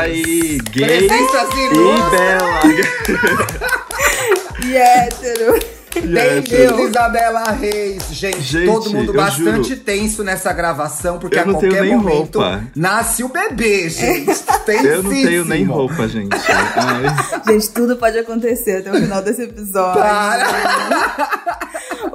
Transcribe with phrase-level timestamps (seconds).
[0.00, 1.68] aí, gay Presenças e
[2.10, 2.60] bela.
[4.62, 5.58] E hétero.
[5.94, 8.04] Bem-vindo, Isabela Reis.
[8.12, 9.80] Gente, Gente, todo mundo bastante juro.
[9.80, 12.62] tenso nessa gravação, porque a qualquer momento roupa.
[12.76, 14.30] nasce o bebê, gente.
[14.84, 16.36] Eu não tenho nem roupa, gente.
[16.76, 17.42] Ai.
[17.52, 20.00] Gente, tudo pode acontecer até o final desse episódio.
[20.00, 21.60] Para.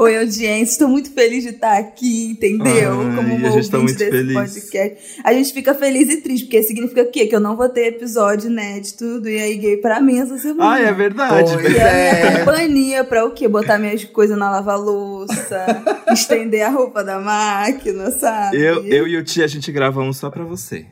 [0.06, 0.72] Oi, audiência.
[0.73, 2.91] Estou muito feliz de estar aqui, entendeu?
[3.02, 4.34] Ai, Como a uma gente tá muito desse feliz.
[4.34, 5.22] podcast.
[5.23, 7.26] A gente fica feliz e triste, porque significa o quê?
[7.26, 10.70] Que eu não vou ter episódio inédito do E aí Gay pra mim essa semana.
[10.73, 11.52] Ai, é verdade.
[11.54, 13.48] Pois Que é a minha companhia pra o quê?
[13.48, 15.66] Botar minhas coisas na lava-louça,
[16.13, 18.62] estender a roupa da máquina, sabe?
[18.62, 20.85] Eu, eu e o Tia, a gente grava um só pra você.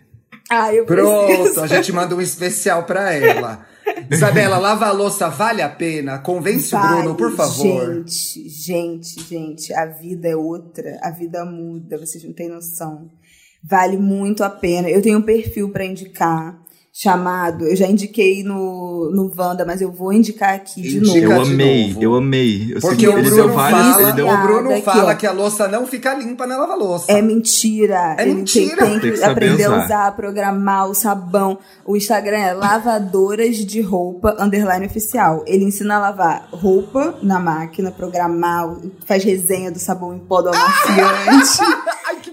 [0.49, 1.61] Ah, eu Pronto, preciso.
[1.61, 3.65] a gente manda um especial pra ela.
[4.09, 6.19] Isabela, lava a louça vale a pena?
[6.19, 8.05] Convence o Bruno, Vale, por favor.
[8.05, 13.09] Gente, gente, gente, a vida é outra, a vida muda, vocês não têm noção.
[13.63, 14.89] Vale muito a pena.
[14.89, 16.62] Eu tenho um perfil pra indicar
[16.95, 21.39] chamado, eu já indiquei no, no Wanda, mas eu vou indicar aqui de Indica novo.
[21.39, 22.03] Eu de amei, novo.
[22.03, 22.71] eu amei.
[22.75, 24.27] Eu Porque o Bruno, fala, Ele deu...
[24.29, 27.11] o Bruno Aqui, fala que a louça não fica limpa na lava-louça.
[27.11, 28.15] É mentira.
[28.19, 28.75] É Ele mentira.
[28.77, 29.85] Tem, tem Tem que, que aprender a usar.
[29.85, 31.57] usar, programar o sabão.
[31.83, 35.43] O Instagram é lavadoras de roupa underline oficial.
[35.47, 38.69] Ele ensina a lavar roupa na máquina, programar,
[39.07, 41.57] faz resenha do sabão em pó do amaciante.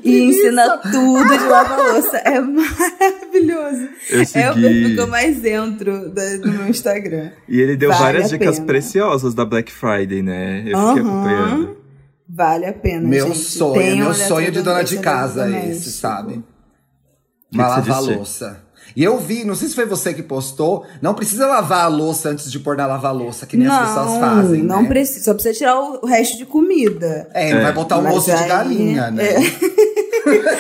[0.04, 2.16] E ensina tudo de lavar louça.
[2.18, 3.88] É maravilhoso.
[4.10, 4.60] Eu É o segui.
[4.62, 7.30] perfil que eu mais entro da- do meu Instagram.
[7.48, 8.66] E ele deu Vale várias dicas pena.
[8.66, 10.60] preciosas da Black Friday, né?
[10.60, 11.00] Eu fiquei Aham.
[11.00, 11.76] acompanhando.
[12.28, 13.38] Vale a pena, Meu gente.
[13.38, 16.42] sonho, Tenham meu sonho de dona de casa é esse, sabe?
[17.52, 18.14] Uma que você lavar disse?
[18.14, 18.64] louça.
[18.96, 22.28] E eu vi, não sei se foi você que postou, não precisa lavar a louça
[22.28, 24.88] antes de pôr na lava-louça, que nem as pessoas fazem, Não né?
[24.88, 27.28] precisa, só precisa tirar o resto de comida.
[27.32, 27.62] É, não É.
[27.62, 29.24] vai botar o Mas osso de aí- galinha, né?
[29.24, 29.38] é.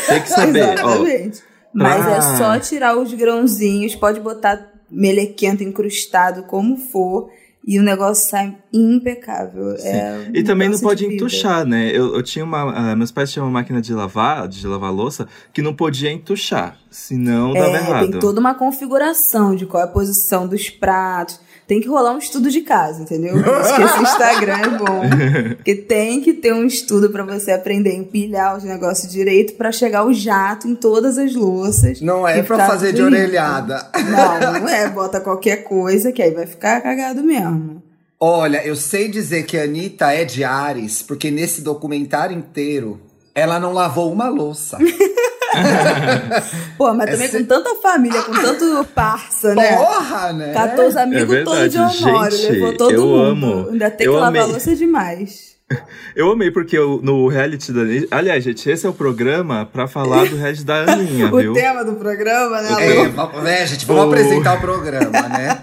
[0.06, 0.72] Tem que saber.
[0.72, 1.42] Exatamente.
[1.72, 7.30] Mas pra- é só tirar os grãozinhos, pode botar melequento incrustado, como for,
[7.64, 9.74] e o negócio sai impecável.
[9.78, 11.90] É E também não pode entuchar, né?
[11.94, 12.72] Eu, eu tinha uma.
[12.92, 16.76] ah, meus pais tinham uma máquina de lavar, de lavar louça, que não podia entuchar.
[16.90, 18.10] Senão dava É, errado.
[18.10, 21.38] tem toda uma configuração de qual é a posição dos pratos.
[21.70, 23.32] Tem que rolar um estudo de casa, entendeu?
[23.32, 25.02] Por isso que esse Instagram é bom.
[25.54, 29.70] Porque tem que ter um estudo pra você aprender a empilhar os negócios direito pra
[29.70, 32.00] chegar o jato em todas as louças.
[32.00, 33.88] Não é pra ficar fazer de orelhada.
[33.94, 34.88] Não, não é.
[34.88, 37.80] Bota qualquer coisa que aí vai ficar cagado mesmo.
[38.18, 43.00] Olha, eu sei dizer que a Anitta é de Ares, porque nesse documentário inteiro
[43.32, 44.76] ela não lavou uma louça.
[46.78, 49.76] Pô, mas também Esse- com tanta família, com tanto parça, né?
[49.76, 50.52] Porra, né?
[50.52, 53.22] Catou os amigos É todos de Honório, gente, levou todo eu mundo.
[53.22, 53.68] amo.
[53.72, 54.52] Ainda tem Eu que lavar amei.
[54.52, 55.50] louça demais.
[56.16, 57.82] Eu amei, porque eu- no reality da.
[58.10, 61.52] Aliás, gente, esse é o programa pra falar do reality da Aninha, O viu?
[61.52, 62.70] tema do programa, né?
[62.88, 63.46] É, Lu?
[63.46, 65.60] é, gente, vamos O- apresentar o programa, né?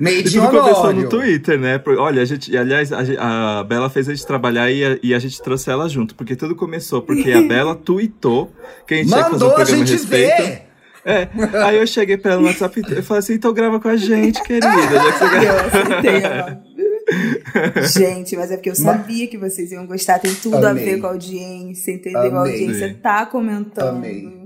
[0.00, 1.08] Meio de tudo começou no.
[1.08, 1.80] Twitter, né?
[1.98, 5.18] Olha, a gente, aliás, a, a Bela fez a gente trabalhar e a, e a
[5.18, 8.52] gente trouxe ela junto, porque tudo começou porque a Bela tweetou
[8.86, 10.42] que a gente tinha que fazer um Mandou a programa a gente respeito.
[10.42, 10.66] ver.
[11.08, 11.28] É,
[11.64, 14.42] aí eu cheguei pra ela no WhatsApp e falei assim, então grava com a gente,
[14.42, 14.66] querida.
[14.66, 16.62] Já que você grava.
[17.96, 20.18] Gente, mas é porque eu sabia que vocês iam gostar.
[20.18, 20.82] Tem tudo Amei.
[20.82, 22.20] a ver com a audiência, entendeu?
[22.20, 22.52] A Amei.
[22.52, 23.96] audiência tá comentando.
[23.96, 24.45] Amei.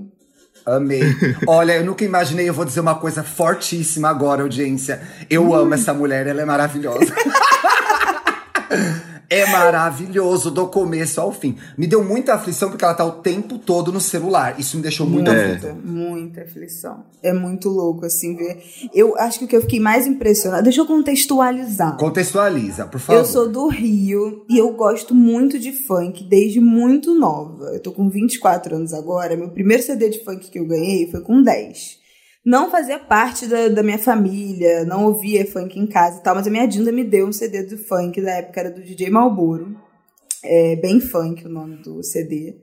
[0.65, 1.01] Amei.
[1.47, 5.01] Olha, eu nunca imaginei, eu vou dizer uma coisa fortíssima agora, audiência.
[5.29, 7.13] Eu amo essa mulher, ela é maravilhosa.
[9.31, 11.55] É maravilhoso do começo ao fim.
[11.77, 14.59] Me deu muita aflição porque ela tá o tempo todo no celular.
[14.59, 15.73] Isso me deixou muito aflita.
[15.73, 17.05] Muita, muita aflição.
[17.23, 18.61] É muito louco, assim, ver.
[18.93, 20.63] Eu acho que o que eu fiquei mais impressionada.
[20.63, 21.95] Deixa eu contextualizar.
[21.95, 23.19] Contextualiza, por favor.
[23.19, 27.67] Eu sou do Rio e eu gosto muito de funk desde muito nova.
[27.73, 29.37] Eu tô com 24 anos agora.
[29.37, 32.00] Meu primeiro CD de funk que eu ganhei foi com 10.
[32.45, 36.47] Não fazia parte da, da minha família, não ouvia funk em casa e tal, mas
[36.47, 39.75] a minha Dinda me deu um CD do funk da época, era do DJ Malboro.
[40.43, 42.55] É bem funk o nome do CD.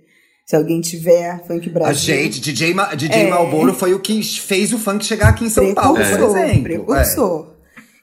[0.44, 2.14] Se alguém tiver, Funk Brasil.
[2.14, 3.28] A gente, DJ, Ma DJ É.
[3.30, 6.00] Malboro foi o que fez o funk chegar aqui em São Paulo, por
[6.40, 6.62] exemplo.
[6.62, 7.54] Precursor.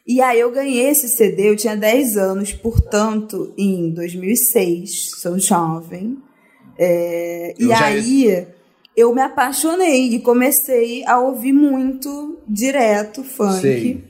[0.07, 6.17] E aí eu ganhei esse CD, eu tinha 10 anos, portanto, em 2006, sou jovem.
[6.77, 8.47] É, e já- aí
[8.95, 13.61] eu me apaixonei e comecei a ouvir muito direto funk.
[13.61, 14.03] Sei.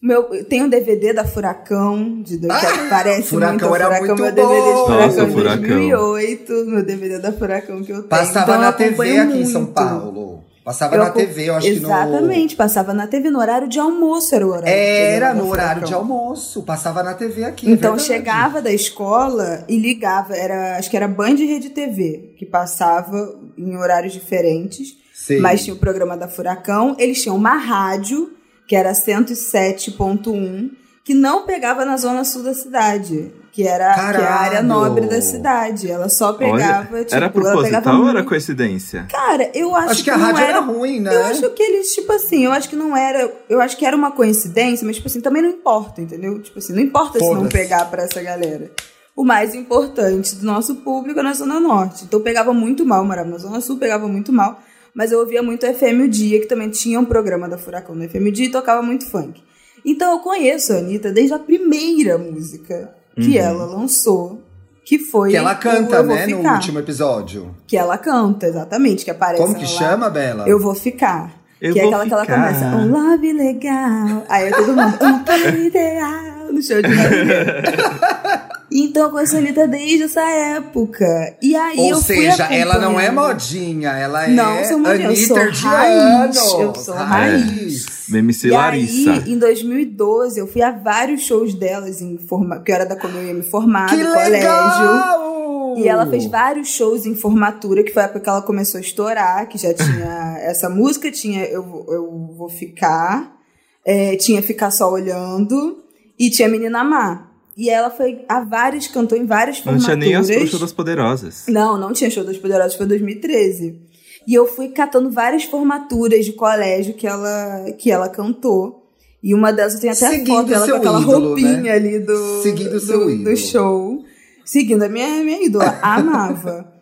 [0.00, 4.22] Meu, tem um DVD da Furacão, de dois, que parece Furacão muito era Furacão, muito
[4.22, 4.86] meu DVD de bom.
[4.86, 5.60] Furacão Nossa, de Furacão.
[5.68, 8.08] 2008, meu DVD da Furacão que eu tenho.
[8.08, 9.74] Passava Então, na TV acompanho aqui em São muito.
[9.74, 10.37] Paulo.
[10.68, 14.46] Passava Eu na TV, eu acho Exatamente, passava na TV no horário de almoço, era
[14.46, 14.66] o horário.
[14.66, 14.76] que no.
[15.16, 16.62] Era no horário de almoço.
[16.62, 17.66] Passava na TV aqui.
[17.66, 18.06] é Então verdade.
[18.06, 23.34] chegava da escola e ligava, era, acho que era Band e Rede TV, que passava
[23.56, 24.88] em horários diferentes.
[25.14, 25.40] Sei.
[25.40, 28.30] Mas tinha o programa da Furacão, eles tinham uma rádio,
[28.66, 30.70] que era 107.1,
[31.02, 33.32] que não pegava na zona sul da cidade.
[33.58, 35.90] Que era, que é a área nobre da cidade.
[35.90, 39.08] Ela só pegava, Olha, tipo, era proposital ou era coincidência?
[39.10, 41.12] Cara, eu acho, Acho que a não rádio era era ruim, né?
[41.12, 43.28] Eu acho que eles, tipo assim, eu acho que não era.
[43.48, 46.40] Eu acho que era uma coincidência, mas, tipo assim, também não importa, entendeu?
[46.40, 48.70] Tipo assim, não importa se não pegar pra essa galera.
[49.16, 52.04] O mais importante do nosso público é na Zona Norte.
[52.04, 54.62] Então pegava muito mal, morava na Zona Sul, pegava muito mal.
[54.94, 58.08] Mas eu ouvia muito FM o Dia, que também tinha um programa da Furacão no
[58.08, 59.42] FM o Dia e tocava muito funk.
[59.84, 63.44] Então eu conheço a Anitta desde a primeira música que Uhum.
[63.44, 64.40] ela lançou,
[64.84, 65.30] que foi.
[65.30, 66.54] Que ela canta, né, no Ficar.
[66.54, 67.54] último episódio.
[67.66, 69.66] Que ela canta, exatamente, que aparece Como que lá.
[69.68, 70.48] chama, Bela?
[70.48, 71.32] Eu vou ficar.
[71.60, 72.36] Eu que é aquela que ela ficar.
[72.36, 74.24] começa, um love legal.
[74.28, 76.88] Aí é todo mundo, um ideal, no show de.
[78.70, 81.36] Então eu conheço a Anitta desde essa época.
[81.40, 85.06] E aí Ou eu fui seja, ela não é modinha, ela é Não, sou modinha,
[85.06, 86.02] eu Anitta sou de raiz,
[86.36, 86.36] anos.
[86.52, 87.86] eu sou raiz.
[88.12, 89.12] MC E Larissa.
[89.12, 92.60] aí, em 2012, eu fui a vários shows delas, em forma...
[92.62, 95.78] que eu era da como eu ia me formar, Que do colégio.
[95.78, 98.80] E ela fez vários shows em formatura, que foi a época que ela começou a
[98.80, 103.36] estourar, que já tinha essa música, tinha Eu, Vou- eu Vou Ficar,
[103.84, 105.78] é, tinha Ficar Só Olhando,
[106.18, 107.27] e tinha Menina Má.
[107.58, 109.84] E ela foi a várias, cantou em várias Não formaturas.
[109.84, 111.44] tinha nem as Bruxas das Poderosas.
[111.48, 113.80] Não, não tinha show das Poderosas, foi 2013.
[114.28, 118.86] E eu fui catando várias formaturas de colégio que ela, que ela cantou.
[119.20, 121.70] E uma delas eu tenho até Seguindo foto dela com aquela ídolo, roupinha né?
[121.72, 123.36] ali do, Seguindo do, seu do ídolo.
[123.36, 124.04] show.
[124.44, 126.72] Seguindo a minha, minha ídola, amava.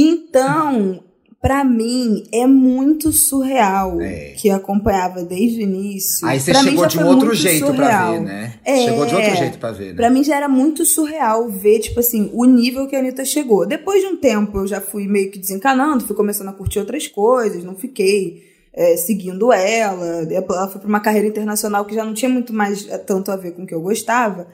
[0.00, 1.02] Então,
[1.40, 4.34] pra mim, é muito surreal É.
[4.36, 6.26] que eu acompanhava desde o início.
[6.26, 8.12] Aí você Pra chegou de um outro jeito pra surreal.
[8.14, 8.54] ver, né?
[8.64, 8.76] É.
[8.84, 9.94] Chegou de outro jeito pra ver, né?
[9.94, 13.64] Pra mim já era muito surreal ver, tipo assim, o nível que a Anitta chegou.
[13.66, 17.06] Depois de um tempo, eu já fui meio que desencanando, fui começando a curtir outras
[17.06, 18.42] coisas, não fiquei
[18.74, 20.06] é, seguindo ela.
[20.30, 23.36] Ela foi pra uma carreira internacional que já não tinha muito mais é, tanto a
[23.36, 24.48] ver com o que eu gostava.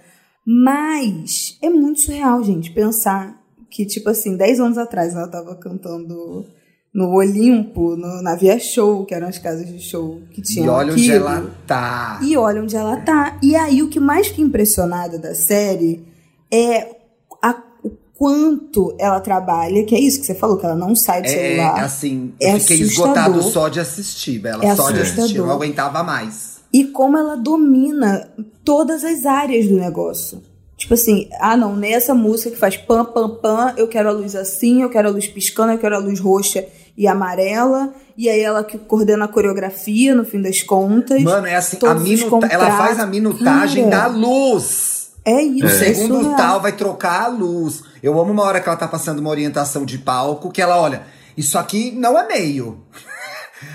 [0.47, 6.47] Mas é muito surreal, gente, pensar que, tipo assim, 10 anos atrás ela tava cantando
[6.95, 10.69] no Olimpo, no, na Via Show, que eram as casas de show que tinham E
[10.69, 11.27] olha onde aquilo.
[11.29, 12.21] ela tá.
[12.23, 13.37] E olha onde ela tá.
[13.43, 16.07] E aí, o que mais fica impressionada da série
[16.53, 16.95] é
[17.43, 21.21] a- o quanto ela trabalha, que é isso que você falou, que ela não sai
[21.23, 21.83] do É, celular.
[21.85, 23.13] assim, É eu fiquei assustador.
[23.13, 24.65] esgotado só de assistir, Bela.
[24.65, 25.19] É só de assistir.
[25.19, 25.47] Eu assustador.
[25.49, 26.55] não aguentava mais.
[26.73, 28.29] E como ela domina
[28.65, 30.41] todas as áreas do negócio.
[30.77, 34.35] Tipo assim, ah não, nessa música que faz pam, pam, pam, eu quero a luz
[34.35, 36.65] assim, eu quero a luz piscando, eu quero a luz roxa
[36.97, 37.93] e amarela.
[38.17, 41.23] E aí ela que coordena a coreografia, no fim das contas.
[41.23, 42.47] Mano, é assim, a minuta...
[42.47, 45.11] ela faz a minutagem Cara, da luz.
[45.25, 46.37] É isso, No é segundo surreal.
[46.37, 47.83] tal vai trocar a luz.
[48.03, 51.03] Eu amo uma hora que ela tá passando uma orientação de palco, que ela olha,
[51.37, 52.79] isso aqui não é meio.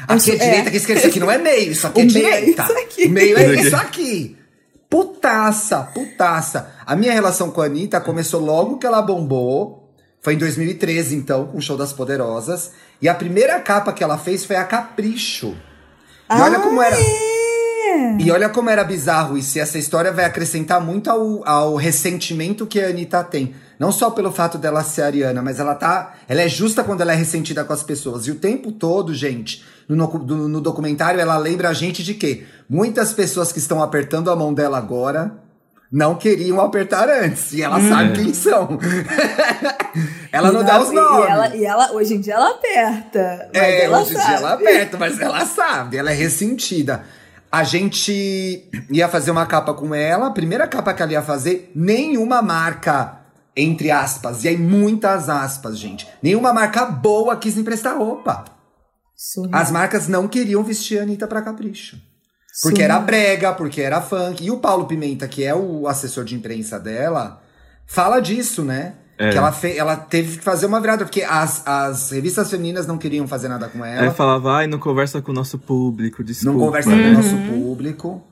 [0.07, 0.45] Aqui é Isso- é.
[0.49, 2.39] direita, aqui é esquerda, isso aqui não é meio, isso aqui O é meio é
[2.41, 2.61] direita.
[2.63, 3.05] isso aqui.
[3.05, 4.37] O meio é Isso isso aqui.
[4.87, 6.71] Putaça, putaça.
[6.85, 9.89] A minha relação com a Anitta começou logo que ela bombou.
[10.21, 12.71] Foi em 2013, então, com o Show das Poderosas.
[13.01, 15.55] E a primeira capa que ela fez foi a Capricho.
[16.29, 16.97] E olha como era.
[18.19, 19.57] E olha como era bizarro isso.
[19.57, 23.55] E essa história vai acrescentar muito ao, ao ressentimento que a Anitta tem.
[23.79, 26.13] Não só pelo fato dela ser ariana, mas ela tá.
[26.27, 28.27] Ela é justa quando ela é ressentida com as pessoas.
[28.27, 32.45] E o tempo todo, gente, no, no- no documentário, ela lembra a gente de que
[32.69, 35.31] muitas pessoas que estão apertando a mão dela agora
[35.91, 37.51] não queriam apertar antes.
[37.53, 38.77] E ela sabe quem são.
[40.31, 41.29] ela não E dá os e nomes.
[41.29, 43.49] ela, e ela, hoje em dia, ela aperta.
[43.53, 44.27] Mas É, ela hoje em sabe.
[44.27, 47.03] dia ela aperta, mas ela sabe, ela é ressentida.
[47.51, 51.71] A gente ia fazer uma capa com ela, a primeira capa que ela ia fazer,
[51.75, 53.17] nenhuma marca,
[53.57, 56.07] entre aspas, e aí muitas aspas, gente.
[56.21, 58.45] Nenhuma marca boa quis emprestar roupa.
[59.15, 59.59] Surreal.
[59.59, 61.97] As marcas não queriam vestir a Anitta pra capricho.
[62.63, 63.05] Porque era Surreal.
[63.05, 64.43] brega, porque era funk.
[64.43, 67.41] E o Paulo Pimenta, que é o assessor de imprensa dela,
[67.85, 68.93] fala disso, né?
[69.17, 69.31] É.
[69.31, 72.97] Que ela, fe- ela teve que fazer uma virada, porque as, as revistas femininas não
[72.97, 74.03] queriam fazer nada com ela.
[74.07, 76.57] Aí falava, ai, não conversa com o nosso público, desculpa.
[76.57, 78.23] não conversa com o nosso público.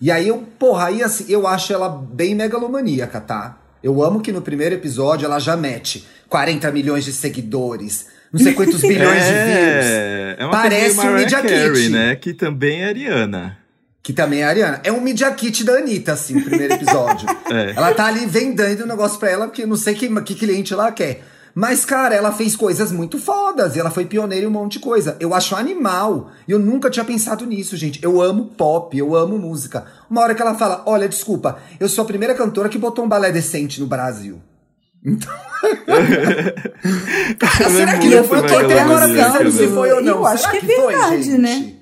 [0.00, 3.58] E aí eu, porra, aí assim, eu acho ela bem megalomaníaca, tá?
[3.82, 8.54] Eu amo que no primeiro episódio ela já mete 40 milhões de seguidores, não sei
[8.54, 9.86] quantos bilhões de views.
[9.86, 11.88] É, é uma Parece coisa meio um Media Mariah Carey, Kit.
[11.90, 12.16] né?
[12.16, 13.58] Que também é ariana.
[14.02, 14.80] Que também é a Ariana.
[14.82, 17.28] É um media kit da Anitta, assim, o primeiro episódio.
[17.50, 17.72] É.
[17.76, 20.72] Ela tá ali vendendo o negócio pra ela, porque eu não sei que, que cliente
[20.72, 21.20] ela quer.
[21.52, 23.74] Mas, cara, ela fez coisas muito fodas.
[23.74, 25.16] E ela foi pioneira em um monte de coisa.
[25.18, 26.30] Eu acho animal.
[26.46, 27.98] E eu nunca tinha pensado nisso, gente.
[28.04, 29.84] Eu amo pop, eu amo música.
[30.08, 33.08] Uma hora que ela fala: Olha, desculpa, eu sou a primeira cantora que botou um
[33.08, 34.40] balé decente no Brasil.
[37.38, 39.74] Cara, Ela é será que eu fui até agora pensando se velho.
[39.74, 40.18] foi ou não?
[40.18, 41.38] Eu acho Será que é foi, verdade, gente?
[41.38, 41.74] né?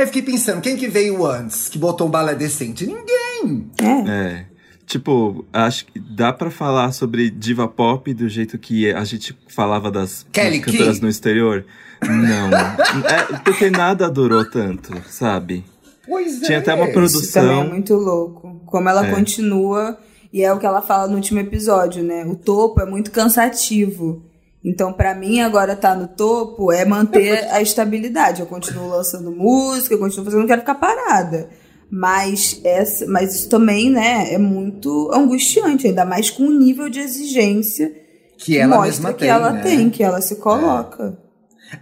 [0.00, 2.86] Aí eu fiquei pensando, quem que veio antes que botou um balé decente?
[2.86, 3.70] Ninguém.
[3.78, 4.10] É.
[4.10, 4.46] É.
[4.86, 9.90] Tipo, acho que dá pra falar sobre diva pop do jeito que a gente falava
[9.90, 11.02] das, Kelly das cantoras Key?
[11.02, 11.66] no exterior.
[12.02, 12.48] Não.
[12.56, 15.64] é, porque nada durou tanto, sabe?
[16.06, 16.60] Pois Tinha é.
[16.62, 17.42] até uma Isso produção.
[17.42, 18.62] também é muito louco.
[18.64, 19.10] Como ela É.
[19.10, 19.98] continua,
[20.32, 22.24] e é o que ela fala no último episódio, né?
[22.24, 24.22] O topo é muito cansativo.
[24.64, 28.40] Então, pra mim, agora tá no topo é manter a estabilidade.
[28.40, 31.48] Eu continuo lançando música, eu continuo fazendo, não quero ficar parada.
[31.90, 37.00] Mas, essa, mas isso também, né, é muito angustiante, ainda mais com o nível de
[37.00, 37.90] exigência
[38.38, 39.62] Que ela mostra mesma que tem, ela né?
[39.62, 41.18] tem, que ela se coloca.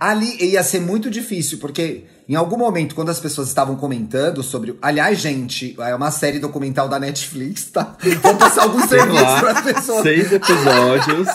[0.01, 4.79] Ali ia ser muito difícil, porque em algum momento, quando as pessoas estavam comentando sobre.
[4.83, 7.97] Aliás, gente, é uma série documental da Netflix, tá?
[8.23, 10.03] Vou passar alguns serviços lá, pras pessoas.
[10.03, 11.29] seis episódios.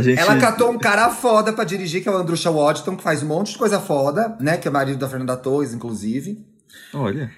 [0.00, 0.18] Gente.
[0.20, 3.26] Ela catou um cara foda pra dirigir, que é o Andrusha Waddington, que faz um
[3.26, 4.56] monte de coisa foda, né?
[4.56, 6.38] Que é marido da Fernanda Torres, inclusive.
[6.94, 7.30] Olha.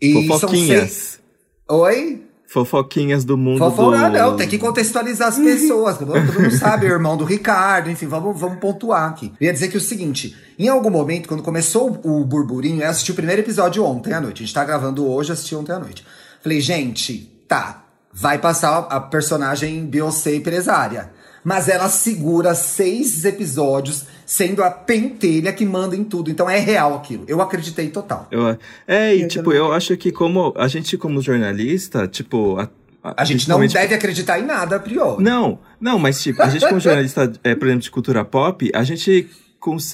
[0.00, 0.78] E são Fofoquinhas.
[0.90, 1.20] seis-
[1.68, 2.26] Oi?
[2.46, 4.18] Fofoquinhas do mundo Fofoca, do...
[4.18, 5.96] não, tem que contextualizar as pessoas.
[5.96, 9.32] Todo mundo sabe, irmão do Ricardo, enfim, vamos, vamos pontuar aqui.
[9.40, 12.90] Eu ia dizer que é o seguinte: em algum momento, quando começou o burburinho, eu
[12.90, 14.42] assisti o primeiro episódio ontem à noite.
[14.42, 16.04] A gente tá gravando hoje, assisti ontem à noite.
[16.42, 21.10] Falei, gente, tá, vai passar a personagem Beyoncé empresária.
[21.44, 26.30] Mas ela segura seis episódios, sendo a pentelha que manda em tudo.
[26.30, 27.24] Então é real aquilo.
[27.26, 28.28] Eu acreditei total.
[28.30, 28.56] Eu,
[28.86, 29.58] é, e Eu tipo, também.
[29.58, 32.68] eu acho que como a gente como jornalista, tipo, a,
[33.16, 35.22] A gente não deve acreditar em nada a priori.
[35.22, 38.84] Não, não, mas tipo, a gente como jornalista, é, por exemplo, de cultura pop, a
[38.84, 39.28] gente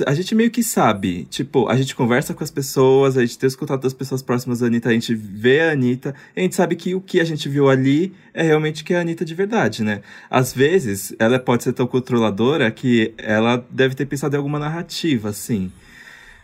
[0.06, 3.46] a gente meio que sabe, tipo, a gente conversa com as pessoas, a gente tem
[3.46, 6.54] os contatos das pessoas próximas da Anitta, a gente vê a Anitta, e a gente
[6.54, 9.34] sabe que o que a gente viu ali é realmente que é a Anitta de
[9.34, 10.00] verdade, né?
[10.30, 15.28] Às vezes, ela pode ser tão controladora que ela deve ter pensado em alguma narrativa,
[15.28, 15.70] assim.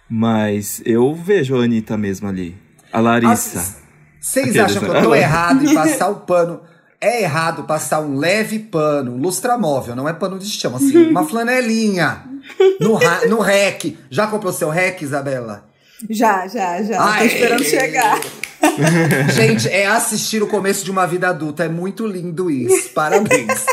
[0.09, 2.55] Mas eu vejo a Anitta mesmo ali.
[2.93, 3.77] A Larissa.
[4.21, 6.61] Vocês acham que eu tô errado em passar o pano?
[7.01, 11.25] É errado passar um leve pano, um lustramóvel, não é pano de chão, assim, uma
[11.27, 12.34] flanelinha
[12.81, 12.99] no,
[13.29, 13.97] no rec.
[14.11, 15.65] Já comprou seu rec, Isabela?
[16.11, 17.03] Já, já, já.
[17.03, 17.21] Ai.
[17.29, 18.21] Tô esperando chegar.
[19.35, 21.65] Gente, é assistir o começo de uma vida adulta.
[21.65, 22.91] É muito lindo isso.
[22.91, 23.65] Parabéns.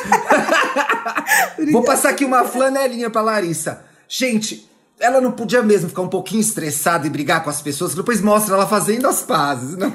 [1.71, 3.81] Vou passar aqui uma flanelinha pra Larissa.
[4.07, 7.97] Gente, ela não podia mesmo ficar um pouquinho estressada e brigar com as pessoas, que
[7.97, 9.93] depois mostra ela fazendo as pazes, não?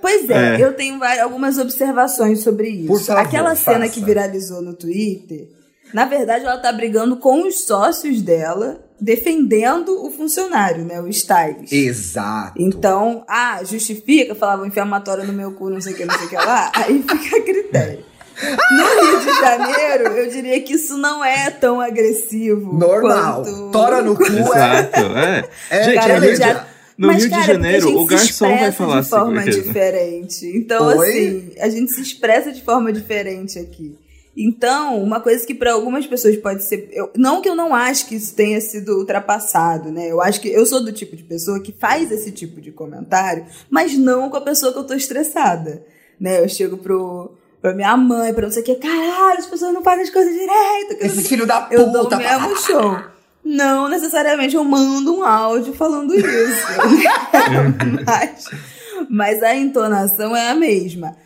[0.00, 0.64] Pois é, É.
[0.64, 3.04] eu tenho vari- algumas observações sobre isso.
[3.06, 3.92] Favor, Aquela cena faça.
[3.92, 5.48] que viralizou no Twitter,
[5.96, 11.72] na verdade ela tá brigando com os sócios dela, defendendo o funcionário, né, o stylist.
[11.72, 12.52] Exato.
[12.60, 16.28] Então, ah, justifica, falava inflamatória no meu cu, não sei o que, não sei o
[16.28, 18.04] que lá, aí fica a critério.
[18.72, 22.74] No Rio de Janeiro, eu diria que isso não é tão agressivo.
[22.78, 23.42] Normal.
[23.42, 23.70] Quanto...
[23.70, 24.40] Tora no cu é.
[24.40, 25.48] Exato, é.
[25.70, 26.66] É, gente, Cara, no no Rio, de, dia-
[26.98, 29.08] no Mas, Rio cara, de é Janeiro, o garçom vai falar de assim.
[29.10, 30.46] forma porque- diferente.
[30.54, 30.94] Então, Oi?
[31.08, 33.96] assim, a gente se expressa de forma diferente aqui.
[34.36, 36.90] Então, uma coisa que para algumas pessoas pode ser.
[36.92, 40.10] eu- não que eu não acho que isso tenha sido ultrapassado, né?
[40.10, 43.46] Eu acho que eu sou do tipo de pessoa que faz esse tipo de comentário,
[43.70, 45.82] mas não com a pessoa que eu tô estressada.
[46.20, 46.40] Né?
[46.42, 47.32] Eu chego pro.
[47.62, 50.32] Pra minha mãe, pra não sei o que, caralho, as pessoas não fazem as coisas
[50.32, 51.04] direito.
[51.04, 52.16] Esse quê." filho da eu dou puta.
[52.16, 52.96] o mesmo show.
[53.42, 56.26] Não necessariamente eu mando um áudio falando isso.
[58.06, 58.44] mas,
[59.08, 61.16] mas a entonação é a mesma.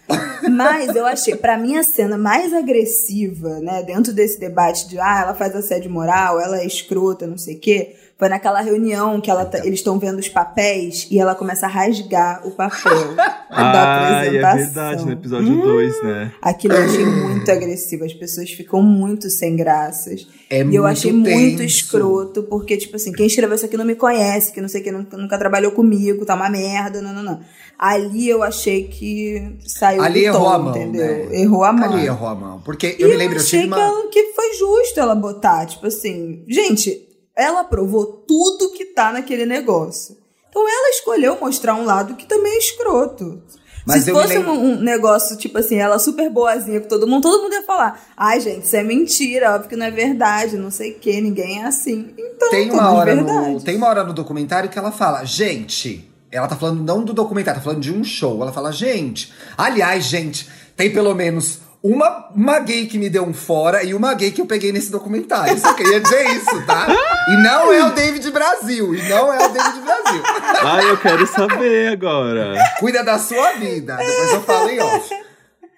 [0.51, 5.21] Mas eu achei, pra mim, a cena mais agressiva, né, dentro desse debate de ah,
[5.25, 9.31] ela faz assédio moral, ela é escrota, não sei o quê, foi naquela reunião que
[9.31, 13.39] ela tá- eles estão vendo os papéis e ela começa a rasgar o papel da
[13.51, 14.57] Ah, é apresentação.
[14.59, 16.33] verdade, no episódio 2, né?
[16.43, 18.05] Aquilo eu achei muito agressivo.
[18.05, 20.27] As pessoas ficam muito sem graças.
[20.51, 21.63] É e eu muito achei muito tenso.
[21.77, 24.85] escroto, porque, tipo assim, quem escreveu isso aqui não me conhece, que não sei o
[24.85, 27.41] que, nunca, nunca trabalhou comigo, tá uma merda, não, não, não.
[27.83, 31.07] Ali eu achei que saiu Ali do errou tom, a mão, entendeu?
[31.31, 31.41] né?
[31.41, 31.93] Errou a mão.
[31.95, 32.61] Ali errou a mão.
[32.63, 33.77] Porque E eu me lembro, eu achei uma.
[33.77, 39.11] que, ela- que foi justo ela botar, tipo assim, gente, ela provou tudo que tá
[39.11, 40.15] naquele negócio.
[40.51, 43.41] Então ela escolheu mostrar um lado que também é escroto.
[43.87, 47.23] Mas Se fosse lembro- um, um negócio, tipo assim, ela super boazinha com todo mundo,
[47.23, 50.71] todo mundo ia falar, ai gente, isso é mentira, óbvio que não é verdade, não
[50.71, 52.13] sei o que, ninguém é assim.
[52.19, 53.51] Então, Tem uma, hora verdade.
[53.55, 56.10] no, tem uma hora no documentário que ela fala, gente.
[56.33, 58.41] Ela tá falando não do documentário, tá falando de um show.
[58.43, 59.33] Ela fala, gente.
[59.59, 64.15] Aliás, gente, tem pelo menos uma, uma gay que me deu um fora e uma
[64.15, 65.59] gay que eu peguei nesse documentário.
[65.59, 66.87] Só queria dizer isso, tá?
[67.29, 68.95] E não é o David Brasil.
[68.95, 70.23] E não é o David Brasil.
[70.63, 72.55] Ai, eu quero saber agora.
[72.79, 73.97] Cuida da sua vida.
[73.97, 75.11] Depois eu falo em off.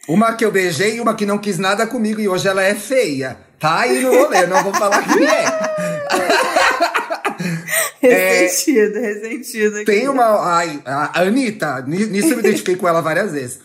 [0.09, 2.75] Uma que eu beijei e uma que não quis nada comigo e hoje ela é
[2.75, 3.39] feia.
[3.61, 5.45] Tá aí no rolê, não vou falar quem é.
[8.01, 9.77] Ressentido, ressentido.
[9.77, 9.85] Aqui.
[9.85, 10.25] Tem uma.
[10.57, 13.61] Ai, a Anitta, ni- nisso eu me identifiquei com ela várias vezes.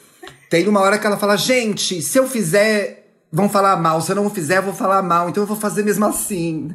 [0.49, 3.03] Tem uma hora que ela fala: gente, se eu fizer.
[3.29, 6.05] Vão falar mal, se eu não fizer, vou falar mal, então eu vou fazer mesmo
[6.05, 6.73] assim.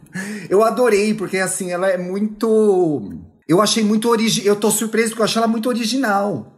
[0.51, 3.11] Eu adorei, porque assim, ela é muito.
[3.49, 4.47] Eu achei muito original.
[4.49, 6.53] Eu tô surpreso porque eu achei ela muito original.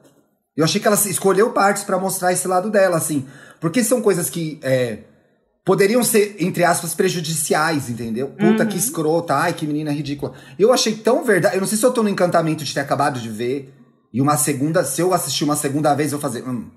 [0.57, 3.25] Eu achei que ela escolheu partes pra mostrar esse lado dela, assim.
[3.61, 4.99] Porque são coisas que é,
[5.65, 8.29] poderiam ser, entre aspas, prejudiciais, entendeu?
[8.29, 10.35] Puta, que escrota, ai, que menina ridícula.
[10.59, 11.57] Eu achei tão verdade.
[11.57, 13.73] Eu não sei se eu tô no encantamento de ter acabado de ver.
[14.13, 16.47] E uma segunda, se eu assistir uma segunda vez, eu vou fazer.
[16.49, 16.71] hum.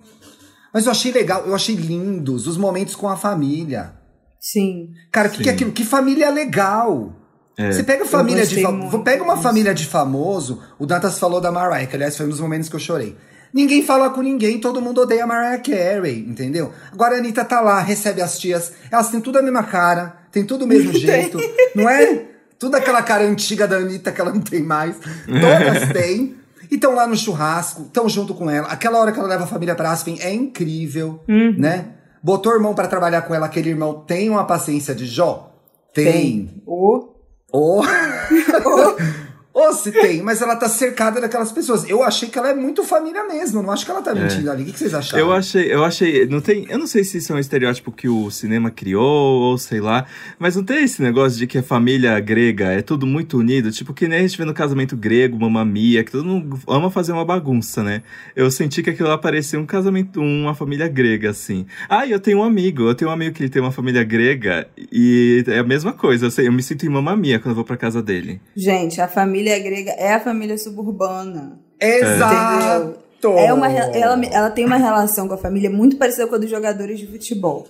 [0.74, 3.94] Mas eu achei legal, eu achei lindos os momentos com a família.
[4.40, 4.92] Sim.
[5.12, 5.72] Cara, o que, que é aquilo?
[5.72, 7.14] Que família legal!
[7.58, 7.72] É.
[7.72, 8.56] Você pega família de
[9.04, 10.62] Pega uma família de famoso.
[10.78, 13.18] O Dantas falou da Mariah, que aliás foi um dos momentos que eu chorei.
[13.54, 16.72] Ninguém fala com ninguém, todo mundo odeia Mariah Carey, entendeu?
[16.92, 20.46] Agora a Anitta tá lá, recebe as tias, elas têm tudo a mesma cara, tem
[20.46, 21.40] tudo o mesmo jeito,
[21.74, 22.26] não é?
[22.60, 24.96] Tudo aquela cara antiga da Anitta que ela não tem mais.
[24.98, 26.36] Todas têm.
[26.70, 28.68] E estão lá no churrasco, estão junto com ela.
[28.68, 31.94] Aquela hora que ela leva a família pra Aspen é incrível, né?
[32.22, 35.54] Botou o irmão pra trabalhar com ela, aquele irmão tem uma paciência de Jó?
[35.94, 36.62] Tem.
[36.66, 37.14] O.
[37.52, 37.84] Ou.
[39.58, 41.90] Ou se tem, mas ela tá cercada daquelas pessoas.
[41.90, 43.64] Eu achei que ela é muito família mesmo.
[43.64, 44.62] Não acho que ela tá mentindo ali.
[44.62, 45.26] O que vocês acharam?
[45.26, 48.08] Eu achei, eu achei, não tem, eu não sei se isso é um estereótipo que
[48.08, 49.02] o cinema criou
[49.42, 50.06] ou sei lá,
[50.38, 53.96] mas não tem esse negócio de que a família grega é tudo muito unido, tipo
[53.96, 57.14] que nem a gente vê no casamento grego, Mamma Mia, que todo mundo ama fazer
[57.14, 58.04] uma bagunça, né?
[58.36, 61.66] Eu senti que aquilo lá parecia um casamento, uma família grega assim.
[61.90, 64.04] Ah, e eu tenho um amigo, eu tenho um amigo que ele tem uma família
[64.04, 67.54] grega e é a mesma coisa, eu, sei, eu me sinto em Mamma Mia quando
[67.54, 68.40] eu vou pra casa dele.
[68.56, 71.60] Gente, a família grega é a família suburbana.
[71.80, 72.98] Exato!
[73.38, 76.50] É uma, ela, ela tem uma relação com a família muito parecida com a dos
[76.50, 77.68] jogadores de futebol.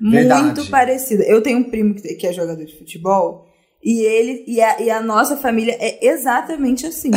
[0.00, 0.42] Verdade.
[0.42, 1.24] Muito parecida.
[1.24, 3.46] Eu tenho um primo que, que é jogador de futebol
[3.82, 7.10] e ele e a, e a nossa família é exatamente assim.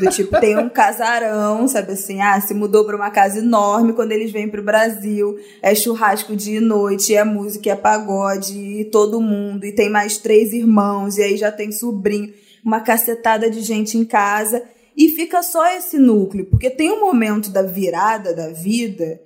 [0.00, 2.20] Do tipo, tem um casarão, sabe assim?
[2.20, 5.38] Ah, se mudou pra uma casa enorme quando eles vêm pro Brasil.
[5.62, 9.64] É churrasco de noite, é música, é pagode, e todo mundo.
[9.64, 12.32] E tem mais três irmãos, e aí já tem sobrinho.
[12.68, 14.62] Uma cacetada de gente em casa.
[14.94, 19.18] E fica só esse núcleo, porque tem um momento da virada da vida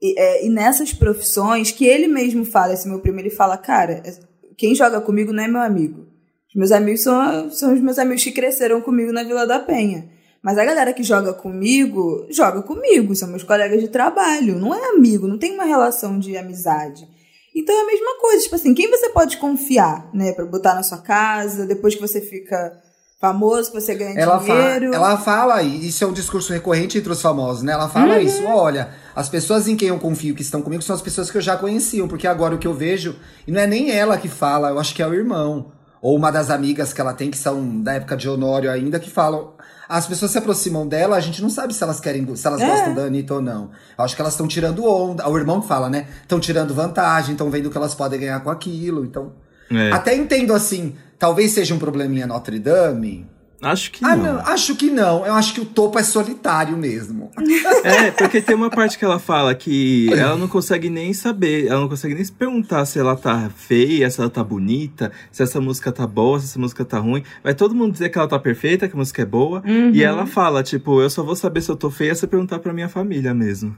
[0.00, 4.02] e, é, e nessas profissões que ele mesmo fala, esse meu primo, ele fala, cara,
[4.04, 4.18] é-
[4.56, 6.06] quem joga comigo não é meu amigo.
[6.48, 10.08] Os meus amigos são, são os meus amigos que cresceram comigo na Vila da Penha.
[10.42, 14.90] Mas a galera que joga comigo, joga comigo, são meus colegas de trabalho, não é
[14.90, 17.06] amigo, não tem uma relação de amizade.
[17.54, 20.82] Então é a mesma coisa, tipo assim, quem você pode confiar, né, Pra botar na
[20.82, 22.80] sua casa, depois que você fica
[23.20, 24.94] famoso, que você ganha Ela, fa dinheiro.
[24.94, 27.72] ela fala, e isso é um discurso recorrente entre os famosos, né?
[27.72, 31.00] Ela fala isso, olha, as pessoas em quem eu confio que estão comigo são as
[31.02, 33.90] pessoas que eu já conheciam, porque agora o que eu vejo, e não é nem
[33.90, 35.72] ela que fala, eu acho que é o irmão.
[36.02, 39.10] Ou uma das amigas que ela tem, que são da época de Honório ainda, que
[39.10, 39.54] falam.
[39.88, 42.66] As pessoas se aproximam dela, a gente não sabe se elas querem, se elas É.
[42.66, 43.70] gostam da Anitta ou não.
[43.98, 45.26] Eu acho que elas estão tirando onda.
[45.28, 46.06] O irmão que fala, né?
[46.22, 49.04] Estão tirando vantagem, estão vendo que elas podem ganhar com aquilo.
[49.04, 49.32] Então.
[49.70, 53.26] É, Até entendo assim, talvez seja um probleminha Notre Dame.
[53.62, 54.34] acho que Ah, não.
[54.34, 55.24] não, acho que não.
[55.26, 57.30] Eu acho que o topo é solitário mesmo.
[57.84, 61.80] É, porque tem uma parte que ela fala que ela não consegue nem saber, ela
[61.80, 65.60] não consegue nem se perguntar se ela tá feia, se ela tá bonita, se essa
[65.60, 67.22] música tá boa, se essa música tá ruim.
[67.44, 69.62] Vai todo mundo dizer que ela tá perfeita, que a música é boa.
[69.64, 69.90] Uhum.
[69.92, 72.58] E ela fala, tipo, eu só vou saber se eu tô feia se eu perguntar
[72.58, 73.76] pra minha família mesmo.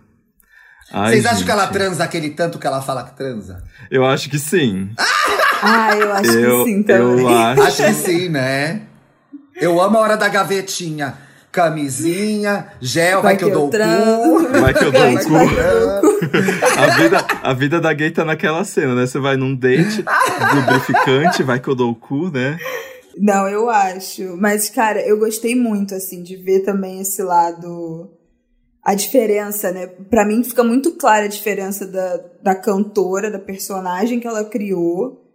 [0.90, 3.62] Ai, Vocês acham gente, que ela transa aquele tanto que ela fala que transa?
[3.90, 4.90] Eu acho que sim.
[4.96, 5.04] Ah,
[5.98, 7.20] eu acho eu, que sim também.
[7.24, 7.62] eu acho.
[7.62, 8.82] Acho que sim, né?
[9.60, 11.26] Eu amo a hora da gavetinha.
[11.50, 13.78] Camisinha, gel, vai, que, eu dou o cu.
[14.60, 15.34] Vai que eu dou Vai o que cu.
[15.34, 16.18] eu dou o cu.
[16.78, 19.06] A vida, a vida da gay tá naquela cena, né?
[19.06, 20.04] Você vai num date,
[20.54, 22.58] lubrificante, vai que eu dou o cu, né?
[23.16, 24.36] Não, eu acho.
[24.36, 28.10] Mas, cara, eu gostei muito, assim, de ver também esse lado.
[28.84, 29.86] A diferença, né?
[29.86, 35.27] Pra mim fica muito clara a diferença da, da cantora, da personagem que ela criou,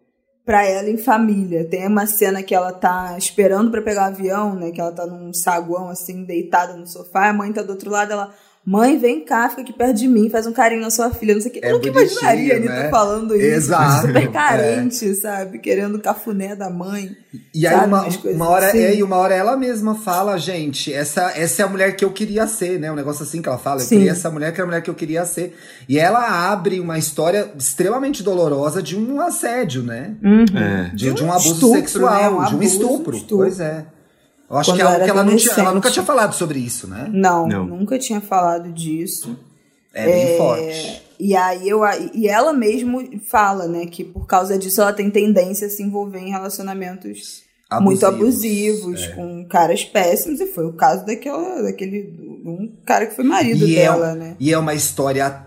[0.46, 1.68] pra ela em família.
[1.68, 4.72] Tem uma cena que ela tá esperando pra pegar o avião, né?
[4.72, 7.30] Que ela tá num saguão, assim, deitada no sofá.
[7.30, 8.34] A mãe tá do outro lado, ela.
[8.66, 11.42] Mãe, vem cá, fica aqui perto de mim, faz um carinho na sua filha, não
[11.42, 11.60] sei o que.
[11.66, 12.90] É eu nunca imaginaria a Anitta né?
[12.90, 13.46] falando isso.
[13.46, 14.28] Exato, Super é.
[14.28, 15.60] carente, sabe?
[15.60, 17.14] Querendo o cafuné da mãe.
[17.54, 18.80] E aí Sabe, uma, uma hora assim.
[18.80, 22.12] é, e uma hora ela mesma fala, gente, essa, essa é a mulher que eu
[22.12, 22.90] queria ser, né?
[22.90, 23.98] Um negócio assim que ela fala, eu Sim.
[23.98, 25.58] queria essa mulher que era a mulher que eu queria ser.
[25.90, 30.16] E ela abre uma história extremamente dolorosa de um assédio, né?
[30.56, 30.96] É.
[30.96, 32.30] De, De um um, abuso estupro, sexual, né?
[32.30, 33.18] Um de um abuso, estupro.
[33.18, 33.38] estupro.
[33.40, 33.86] Pois é.
[34.50, 36.60] Eu acho Quando que é algo que ela, não tinha, ela nunca tinha falado sobre
[36.60, 37.10] isso, né?
[37.12, 37.66] Não, Não.
[37.66, 39.38] nunca tinha falado disso.
[39.94, 41.02] É bem forte.
[41.20, 41.82] E aí eu
[42.14, 46.20] e ela mesmo fala, né, que por causa disso ela tem tendência a se envolver
[46.20, 47.44] em relacionamentos
[47.82, 49.08] muito abusivos, é.
[49.10, 52.14] com caras péssimos, e foi o caso daquela, daquele
[52.46, 54.36] um cara que foi marido E é dela, um- né?
[54.40, 55.44] E é uma história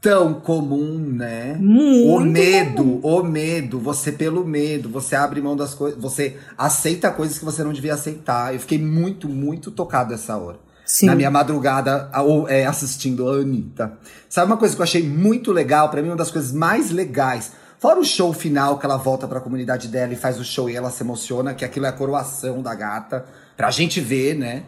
[0.00, 1.56] tão comum, né?
[1.60, 3.00] Muito o medo, comum.
[3.02, 7.62] o medo, você pelo medo, você abre mão das coisas, você aceita coisas que você
[7.62, 8.54] não devia aceitar.
[8.54, 10.58] Eu fiquei muito, muito tocado essa hora.
[10.86, 11.06] Sim.
[11.06, 12.10] Na minha madrugada,
[12.48, 13.92] é, assistindo a Anitta.
[14.28, 15.88] Sabe uma coisa que eu achei muito legal?
[15.88, 17.52] Pra mim, uma das coisas mais legais.
[17.78, 20.74] Fora o show final, que ela volta pra comunidade dela e faz o show e
[20.74, 23.24] ela se emociona, que aquilo é a coroação da gata.
[23.56, 24.64] Pra gente ver, né?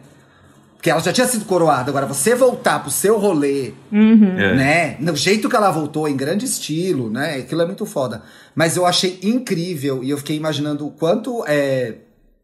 [0.83, 1.89] Porque ela já tinha sido coroada.
[1.89, 4.37] Agora, você voltar pro seu rolê Uhum.
[4.37, 4.53] É.
[4.53, 4.97] né?
[4.99, 7.35] No jeito que ela voltou, em grande estilo, né?
[7.35, 8.21] Aquilo é muito foda.
[8.53, 11.99] Mas eu achei incrível e eu fiquei imaginando o quanto é,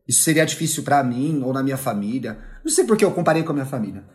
[0.07, 2.37] isso seria difícil pra mim ou na minha família.
[2.63, 4.05] Não sei porque eu comparei com a minha família.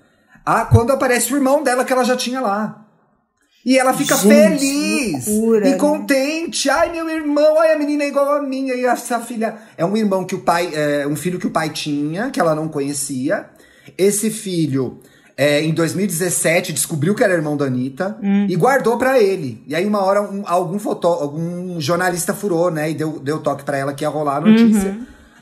[0.43, 2.81] Ah, quando aparece o irmão dela que ela já tinha lá.
[3.63, 5.77] E ela fica Gente, feliz loucura, e né?
[5.77, 6.71] contente.
[6.71, 8.73] Ai, meu irmão, ai, a menina é igual a minha.
[8.75, 11.69] E essa filha é um irmão que o pai, é um filho que o pai
[11.69, 13.51] tinha, que ela não conhecia.
[13.99, 14.99] Esse filho,
[15.37, 18.17] é, em 2017, descobriu que era irmão da Anitta
[18.49, 19.63] e guardou pra ele.
[19.67, 22.91] E aí, uma hora, um- algum, fotó, algum jornalista furou, né?
[22.91, 24.97] E deu, deu toque pra ela que ia rolar a notícia.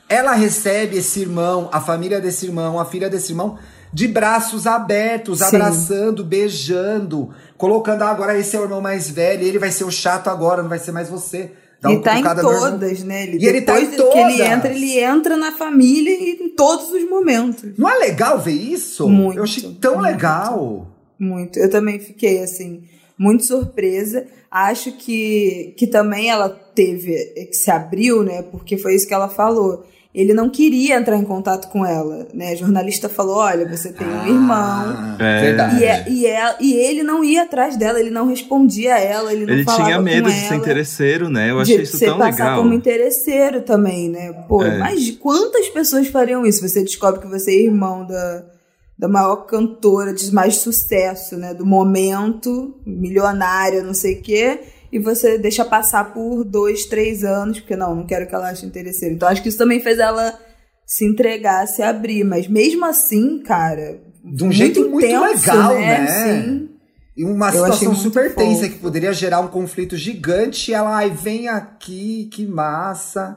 [0.09, 3.57] Ela recebe esse irmão, a família desse irmão, a filha desse irmão,
[3.91, 5.45] de braços abertos, Sim.
[5.45, 9.91] abraçando, beijando, colocando, ah, agora esse é o irmão mais velho, ele vai ser o
[9.91, 11.51] chato agora, não vai ser mais você.
[11.83, 13.23] Dá Ele uma tá em todas, né?
[13.23, 14.39] Ele, E ele tá em que ele todas.
[14.39, 17.77] entra, ele entra na família e em todos os momentos.
[17.77, 19.09] Não é legal ver isso?
[19.09, 20.05] Muito, Eu achei tão muito.
[20.07, 20.87] legal.
[21.19, 21.59] Muito.
[21.59, 22.83] Eu também fiquei, assim,
[23.17, 24.25] muito surpresa.
[24.49, 27.11] Acho que, que também ela teve,
[27.47, 28.43] que se abriu, né?
[28.43, 29.85] Porque foi isso que ela falou.
[30.13, 32.51] Ele não queria entrar em contato com ela, né?
[32.51, 34.47] A jornalista falou, olha, você tem um irmão.
[34.55, 35.41] Ah, É.
[35.41, 35.79] Verdade.
[35.79, 39.33] E, é- e, é- e ele não ia atrás dela, ele não respondia a ela,
[39.33, 40.55] ele não Ele falava tinha medo com de ser ela.
[40.57, 41.49] interesseiro, né?
[41.49, 42.61] Eu de achei isso você tão passar legal.
[42.61, 44.31] como interesseiro também, né?
[44.47, 44.77] Pô, É.
[44.77, 46.61] mas de quantas pessoas fariam isso?
[46.67, 48.43] Você descobre que você é irmão da,
[48.95, 51.55] da maior cantora de mais sucesso, né?
[51.55, 54.59] Do momento, milionária, não sei o quê,
[54.93, 58.63] e você deixa passar por dois, três anos, porque não, não quero que ela ache
[58.63, 59.15] interesseiro.
[59.15, 60.39] Então acho que isso também fez ela
[60.85, 62.23] se entregar, se abrir.
[62.23, 63.99] Mas mesmo assim, cara.
[64.23, 66.07] De um jeito muito intenso, legal, né?
[66.07, 66.69] Sim.
[67.17, 68.71] E uma Eu situação muito super tensa fofo.
[68.71, 70.69] que poderia gerar um conflito gigante.
[70.69, 73.35] E ela, ai, vem aqui, que massa.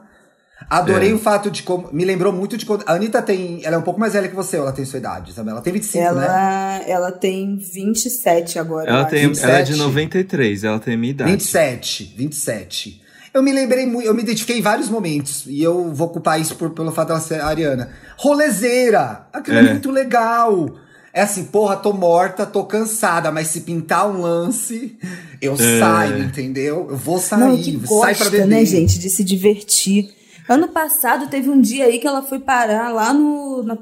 [0.69, 1.13] Adorei É.
[1.13, 1.89] o fato de como.
[1.93, 2.83] Me lembrou muito de quando.
[2.87, 3.61] A Anitta tem.
[3.63, 5.57] Ela é um pouco mais velha que você, ou ela tem sua idade, Isabela?
[5.57, 6.09] Ela tem 25, né?
[6.09, 8.89] Ela, ela tem 27 agora.
[8.89, 9.43] Ela, tem, acho.
[9.45, 9.77] ela é de 27.
[9.87, 11.31] 93, ela tem a minha idade.
[11.31, 13.01] 27, 27.
[13.33, 15.45] Eu me lembrei muito, eu me identifiquei em vários momentos.
[15.47, 17.89] E eu vou culpar isso por, pelo fato dela ser ariana.
[18.17, 19.27] Rolezeira!
[19.31, 19.59] Aquilo é.
[19.61, 19.71] É.
[19.71, 20.69] muito legal.
[21.13, 24.97] É assim, porra, tô morta, tô cansada, mas se pintar um lance,
[25.41, 25.79] eu É.
[25.79, 26.87] saio, entendeu?
[26.89, 28.47] Eu vou sair, Não, que sai pra gosta, beber.
[28.47, 30.09] né, gente, de se divertir.
[30.49, 33.63] Ano passado teve um dia aí que ela foi parar lá no.
[33.63, 33.77] na-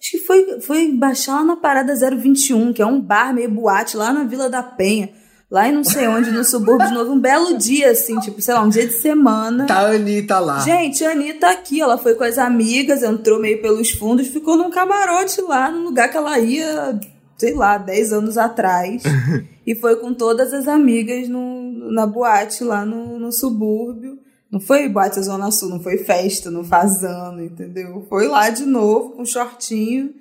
[0.00, 3.96] acho que foi, foi baixar lá na Parada 021, que é um bar meio boate
[3.96, 5.10] lá na Vila da Penha.
[5.50, 7.12] Lá em não sei onde, no subúrbio de novo.
[7.12, 9.66] Um belo dia, assim, tipo, sei lá, um dia de semana.
[9.66, 10.58] Tá a Anitta lá.
[10.60, 14.68] Gente, a Anitta aqui, ela foi com as amigas, entrou meio pelos fundos, ficou num
[14.70, 17.00] camarote lá, no lugar que ela ia,
[17.38, 19.02] sei lá, 10 anos atrás.
[19.66, 24.18] e foi com todas as amigas no, na boate lá no, no subúrbio.
[24.50, 28.06] Não foi boate Zona Sul, não foi festa, não fazano, entendeu?
[28.08, 30.14] Foi lá de novo, com shortinho,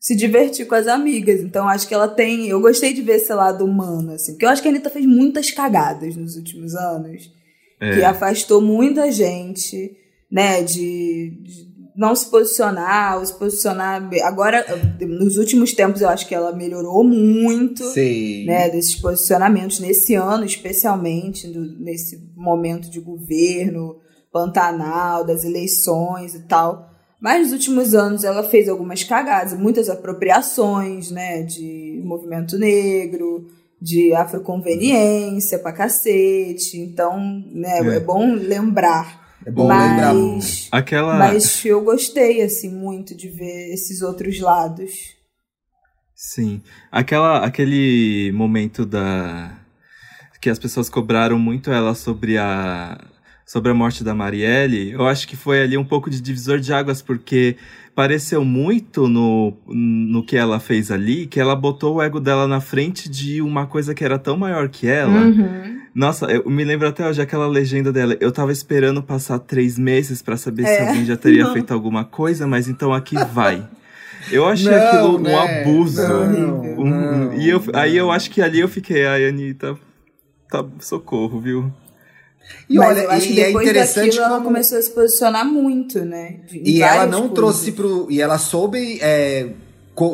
[0.00, 1.40] se divertir com as amigas.
[1.40, 2.46] Então acho que ela tem.
[2.48, 5.04] Eu gostei de ver esse lado humano, assim, porque eu acho que a Anitta fez
[5.04, 7.30] muitas cagadas nos últimos anos
[7.78, 8.04] que É.
[8.06, 9.94] afastou muita gente,
[10.32, 11.65] né, de, de
[11.96, 14.06] não se posicionar, ou se posicionar.
[14.24, 14.64] Agora,
[15.00, 18.44] nos últimos tempos, eu acho que ela melhorou muito, Sei.
[18.44, 23.96] né, desses posicionamentos, nesse ano especialmente, no- nesse momento de governo,
[24.32, 26.90] Pantanal, das eleições e tal.
[27.18, 33.46] Mas nos últimos anos ela fez algumas cagadas, muitas apropriações, né, de movimento negro,
[33.80, 34.12] de
[34.70, 36.76] afroconveniência pra cacete.
[36.78, 37.18] Então,
[37.52, 38.00] né, é, É.
[38.00, 39.25] bom lembrar.
[39.46, 40.12] É bom lembrar.
[40.12, 41.16] mas, Aquela.
[41.16, 45.14] mas eu gostei, assim, muito de ver esses outros lados.
[46.16, 46.60] Sim.
[46.90, 49.56] Aquela, aquele momento da.
[50.40, 52.98] que as pessoas cobraram muito ela sobre a.
[53.46, 56.72] sobre a morte da Marielle, eu acho que foi ali um pouco de divisor de
[56.72, 57.56] águas, porque
[57.94, 62.60] pareceu muito no, no que ela fez ali, que ela botou o ego dela na
[62.60, 65.20] frente de uma coisa que era tão maior que ela.
[65.20, 65.75] Uhum.
[65.96, 68.14] Nossa, eu me lembro até hoje aquela legenda dela.
[68.20, 70.86] Eu tava esperando passar três meses pra saber se É.
[70.88, 71.54] alguém já teria Não.
[71.54, 73.66] feito alguma coisa, mas então aqui vai.
[74.30, 75.60] Eu achei Não, aquilo um né?
[75.62, 76.02] abuso.
[76.06, 77.80] Não, Um- não, e eu, não.
[77.80, 79.74] aí eu acho que ali eu fiquei, ai, Anitta,
[80.50, 81.72] tá, socorro, viu?
[82.68, 84.44] E Mas olha, eu acho que e é depois interessante daquilo ela como...
[84.48, 86.40] começou a se posicionar muito, né?
[86.52, 87.34] Em E ela não coisas.
[87.34, 88.06] trouxe pro.
[88.10, 88.98] E ela soube.
[89.00, 89.48] é,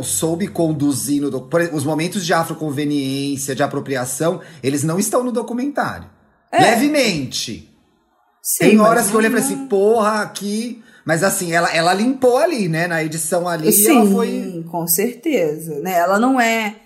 [0.02, 1.30] soube conduzir no.
[1.30, 6.08] doc- os momentos de afroconveniência, de apropriação, eles não estão no documentário.
[6.50, 6.60] É.
[6.60, 7.68] Levemente.
[8.42, 10.82] Sim, Tem horas que eu olhei não- falei assim, porra, aqui.
[11.04, 12.86] Mas assim, ela, ela limpou ali, né?
[12.86, 14.64] Na edição ali, Sim, ela foi.
[14.70, 15.80] com certeza.
[15.80, 15.92] Né?
[15.98, 16.76] Ela não é.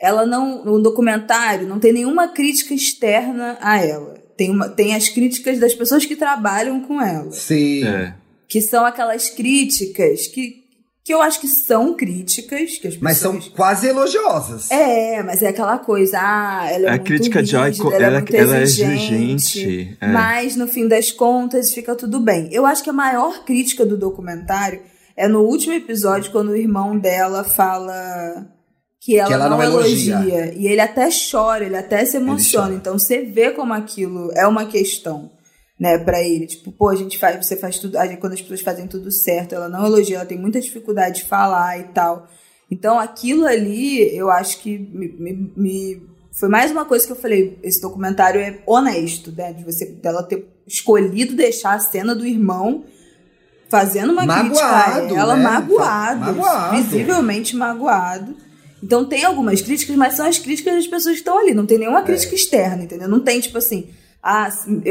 [0.00, 0.62] Ela não.
[0.64, 4.14] No documentário não tem nenhuma crítica externa a ela.
[4.36, 7.30] Tem, uma, tem as críticas das pessoas que trabalham com ela.
[7.32, 7.86] Sim.
[7.86, 8.14] É.
[8.46, 10.65] Que são aquelas críticas que,
[11.06, 12.78] que eu acho que são críticas.
[12.78, 13.54] Que as Mas são pessoas...
[13.54, 14.68] quase elogiosas.
[14.72, 18.02] É, mas é aquela coisa, ah, ela é A muito crítica de, rígida, co- ela,
[18.02, 20.06] é ela- muito ela é exigente, exigente, é.
[20.08, 22.48] Mas no fim das contas fica tudo bem.
[22.50, 24.80] Eu acho que a maior crítica do documentário
[25.16, 28.44] é no último episódio quando o irmão dela fala
[29.00, 30.14] que ela, Que ela não, não elogia.
[30.14, 30.54] elogia.
[30.56, 32.74] e ele até chora, ele até se emociona.
[32.74, 35.30] Então você vê como aquilo é uma questão.
[35.78, 38.86] Né, pra ele, tipo, pô, a gente faz, você faz tudo, quando as pessoas fazem
[38.86, 42.26] tudo certo, ela não elogia, ela tem muita dificuldade de falar e tal.
[42.70, 47.16] Então, aquilo ali, eu acho que me, me- me- foi mais uma coisa que eu
[47.16, 47.58] falei.
[47.62, 49.52] Esse documentário é honesto, né?
[49.52, 52.84] De você dela ter escolhido deixar a cena do irmão
[53.68, 55.42] fazendo uma crítica a Magoado, ela, né?
[55.42, 56.76] magoado, Magoado.
[56.76, 58.34] visivelmente magoado.
[58.82, 61.52] Então tem algumas críticas, mas são as críticas das pessoas que estão ali.
[61.54, 63.08] Não tem nenhuma crítica externa, entendeu?
[63.08, 63.88] Não tem, tipo assim,
[64.22, 64.48] a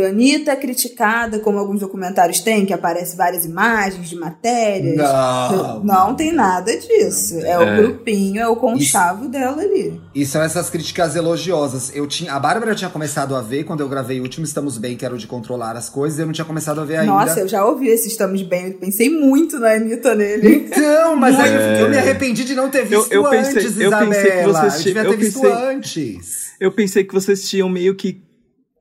[0.08, 4.96] Anitta é criticada, como alguns documentários têm, que aparece várias imagens de matérias.
[4.96, 5.84] Não.
[5.84, 7.40] Não tem nada disso.
[7.40, 7.76] É, o É.
[7.82, 10.00] grupinho, é o conchavo dela ali.
[10.16, 11.92] E são essas críticas elogiosas.
[11.94, 14.96] Eu tinha, a Bárbara tinha começado a ver quando eu gravei o último Estamos Bem,
[14.96, 17.12] que era o de controlar as coisas, eu não tinha começado a ver ainda.
[17.12, 18.68] Nossa, eu já ouvi esse Estamos Bem.
[18.68, 20.56] Eu pensei muito na Anitta nele.
[20.66, 21.82] Então, mas aí eu- É.
[21.84, 24.06] eu me arrependi de não ter Eu- visto eu pensei- antes, eu Isabela.
[24.16, 26.46] pensei que vocês eu devia eu ter visto pensei- antes.
[26.60, 28.22] Eu pensei que vocês tinham meio que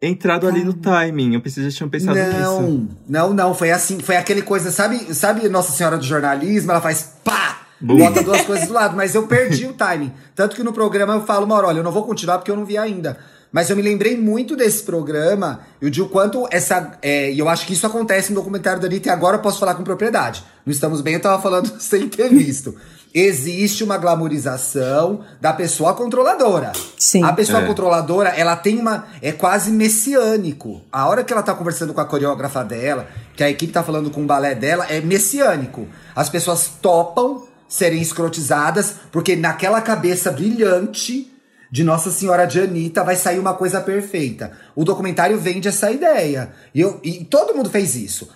[0.00, 1.34] entrado ali no timing.
[1.34, 2.38] Eu já tinham pensado nisso.
[2.38, 3.54] Não, não, não.
[3.54, 6.70] Foi assim, foi aquele coisa, sabe, sabe Nossa Senhora do Jornalismo?
[6.70, 7.60] Ela faz pá!
[7.80, 10.12] Bota duas coisas do lado, mas eu perdi o timing.
[10.34, 12.64] Tanto que no programa eu falo, Mauro, olha, eu não vou continuar porque eu não
[12.64, 13.18] vi ainda.
[13.52, 16.98] Mas eu me lembrei muito desse programa e de o quanto essa.
[17.02, 19.60] é, e eu acho que isso acontece no documentário da Anitta e agora eu posso
[19.60, 20.42] falar com propriedade.
[20.66, 22.74] Não estamos bem, eu tava falando sem ter visto.
[23.14, 26.72] Existe uma glamorização da pessoa controladora.
[26.98, 27.22] Sim.
[27.22, 27.66] A pessoa É.
[27.66, 29.06] controladora, ela tem uma.
[29.22, 30.82] É quase messiânico.
[30.90, 34.10] A hora que ela tá conversando com a coreógrafa dela, que a equipe tá falando
[34.10, 35.86] com o balé dela, é messiânico.
[36.14, 41.30] As pessoas topam serem escrotizadas, porque naquela cabeça brilhante
[41.70, 44.52] de Nossa Senhora de Anitta vai sair uma coisa perfeita.
[44.74, 46.50] O documentário vende essa ideia.
[46.74, 48.28] E, eu, e todo mundo fez isso.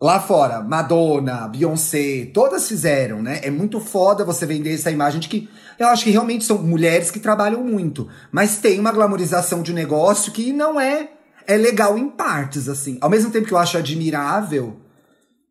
[0.00, 3.40] Lá fora, Madonna, Beyoncé, todas fizeram, né?
[3.42, 7.10] É muito foda você vender essa imagem de que eu acho que realmente são mulheres
[7.10, 11.10] que trabalham muito, mas tem uma glamorização de um negócio que não é
[11.46, 12.98] é legal em partes assim.
[13.00, 14.76] Ao mesmo tempo que eu acho admirável,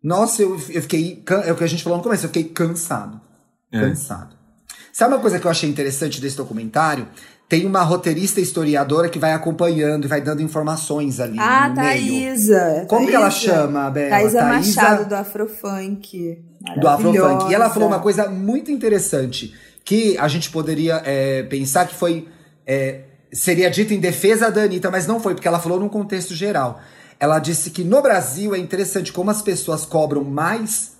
[0.03, 3.19] nossa, eu, eu fiquei é o que a gente falou no começo, eu fiquei cansado.
[3.71, 3.79] É.
[3.79, 4.35] Cansado.
[4.93, 7.07] Sabe uma coisa que eu achei interessante desse documentário?
[7.47, 11.85] Tem uma roteirista historiadora que vai acompanhando e vai dando informações ali Ah, no meio.
[11.85, 12.85] Thaísa.
[12.89, 13.39] Como que ela Thaísa.
[13.39, 14.09] chama, Bela?
[14.09, 16.39] Thaísa Thaísa- Machado, do Afrofunk.
[16.81, 17.51] do Afrofunk.
[17.51, 19.53] E ela falou uma coisa muito interessante
[19.83, 22.27] que a gente poderia é, pensar que foi
[22.65, 26.33] é, seria dito em defesa da Anitta, mas não foi, porque ela falou num contexto
[26.33, 26.79] geral.
[27.19, 30.93] Ela disse que no Brasil é interessante como as pessoas cobram mais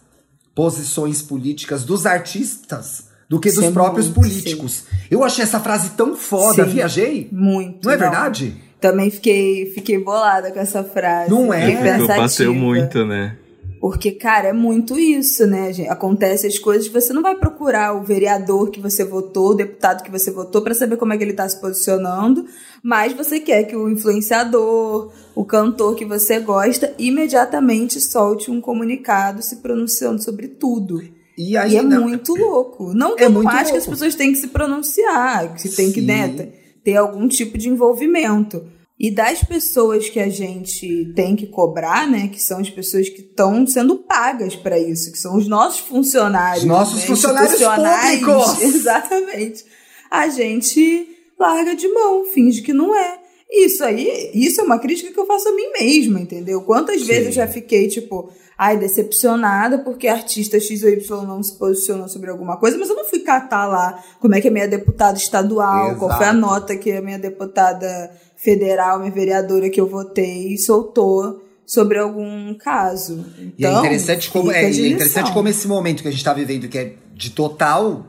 [0.53, 4.83] posições políticas dos artistas do que dos é próprios muito, políticos.
[5.09, 6.71] Eu achei essa frase tão foda, Sim.
[6.71, 7.27] viajei.
[7.31, 7.85] Muito.
[7.85, 8.55] Não é verdade?
[8.79, 11.29] Também fiquei, fiquei bolada com essa frase.
[11.29, 11.67] Não é?
[11.67, 12.17] Ficou, pensativa.
[12.17, 13.37] bateu muito, né?
[13.79, 15.89] Porque, cara, é muito isso, né, gente?
[15.89, 20.09] Acontece as coisas, você não vai procurar o vereador que você votou, o deputado que
[20.09, 22.47] você votou, pra saber como é que ele tá se posicionando,
[22.81, 29.43] mas você quer que o influenciador, o cantor que você gosta, imediatamente solte um comunicado
[29.43, 31.03] se pronunciando sobre tudo.
[31.37, 32.93] E aí E é não- muito louco.
[32.93, 35.91] Não que É eu muito acho que as pessoas têm que se pronunciar, que tem
[35.91, 36.51] que né,
[36.83, 38.65] ter algum tipo de envolvimento.
[38.97, 43.19] E das pessoas que a gente tem que cobrar, né, que são as pessoas que
[43.21, 48.61] estão sendo pagas para isso, que são os nossos funcionários, Os nossos né, funcionários públicos.
[48.63, 49.65] Exatamente.
[50.09, 53.19] A gente larga de mão, finge que não é.
[53.51, 56.61] Isso aí, isso é uma crítica que eu faço a mim mesma, entendeu?
[56.61, 57.07] Quantas Sim.
[57.07, 62.07] vezes eu já fiquei, tipo, ai, decepcionada porque artista X ou Y não se posicionou
[62.07, 65.17] sobre alguma coisa, mas eu não fui catar lá como é que a minha deputada
[65.17, 66.39] estadual, qual foi a Exato.
[66.39, 73.25] nota que a minha deputada federal, minha vereadora que eu votei, soltou sobre algum caso.
[73.57, 76.33] E é Então, interessante como é, é interessante como esse momento que a gente tá
[76.33, 78.05] vivendo, que é de total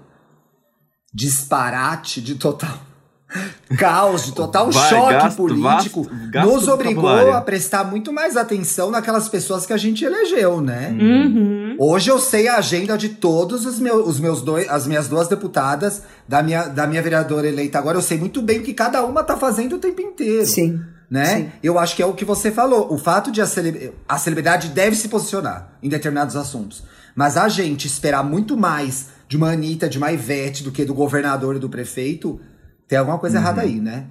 [1.13, 2.79] disparate, de total
[3.79, 8.37] caos, de total Vai, choque gasto, político, vasto- gasto nos obrigou a prestar muito mais
[8.37, 10.91] atenção naquelas pessoas que a gente elegeu, né?
[10.99, 11.77] Uhum.
[11.79, 15.29] Hoje eu sei a agenda de todos os meus, os meus dois, as minhas duas
[15.29, 19.05] deputadas, da minha, da minha vereadora eleita agora, eu sei muito bem o que cada
[19.05, 20.47] uma tá fazendo o tempo inteiro.
[20.47, 20.81] Sim.
[21.09, 21.27] Né?
[21.37, 21.49] Sim.
[21.63, 22.93] Eu acho que é o que você falou.
[22.93, 26.83] O fato de a, cele- a celebridade deve se posicionar em determinados assuntos.
[27.15, 30.93] Mas a gente esperar muito mais de uma Anitta, de uma Ivete, do que do
[30.95, 32.41] governador e do prefeito,
[32.89, 34.07] tem alguma coisa errada aí, né?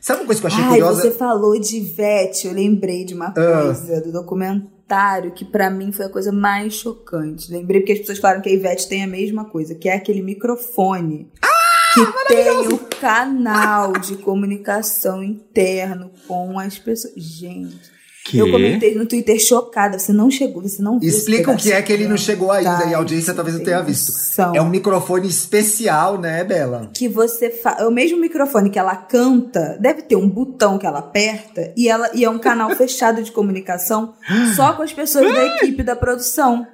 [0.00, 1.00] Sabe uma coisa que eu achei Ai, curiosa?
[1.02, 3.32] você falou de Ivete, eu lembrei de uma Ah.
[3.32, 7.50] coisa do documentário que pra mim foi a coisa mais chocante.
[7.50, 10.20] Lembrei porque as pessoas falaram que a Ivete tem a mesma coisa, que é aquele
[10.22, 11.48] microfone Ah,
[11.94, 17.14] que tem o canal de comunicação interno com as pessoas.
[17.16, 17.90] Gente,
[18.24, 18.38] Que?
[18.38, 21.80] eu comentei no Twitter chocada, você não chegou, você não viu Explica o que é
[21.80, 24.12] que ele não chegou ainda Tá, e a audiência talvez não tenha visto.
[24.12, 24.54] noção.
[24.54, 26.90] É um microfone especial, né, Bela?
[26.94, 27.80] que você faz.
[27.80, 31.88] É o mesmo microfone que ela canta, deve ter um botão que ela aperta e,
[31.88, 34.14] ela, e é um canal fechado de comunicação
[34.54, 36.66] só com as pessoas da equipe da produção.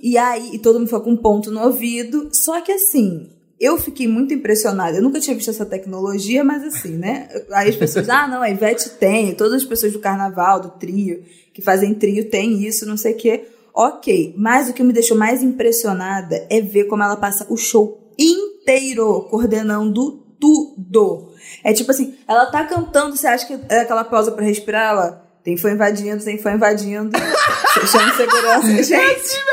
[0.00, 2.28] E aí, e todo mundo foi com um ponto no ouvido.
[2.32, 3.28] Só que assim,
[3.58, 4.98] eu fiquei muito impressionada.
[4.98, 7.28] Eu nunca tinha visto essa tecnologia, mas assim, né?
[7.52, 11.22] Aí as pessoas, ah, não, a Ivete tem, todas as pessoas do carnaval, do trio,
[11.54, 13.48] que fazem trio, tem isso, não sei o quê.
[13.74, 18.12] Ok, mas o que me deixou mais impressionada é ver como ela passa o show
[18.18, 21.32] inteiro coordenando tudo.
[21.62, 24.92] É tipo assim, ela tá cantando, você acha que é aquela pausa pra respirar?
[24.92, 27.16] Ela tem foi invadindo, tem foi invadindo,
[27.74, 28.82] fechando segurança.
[28.82, 29.44] Gente,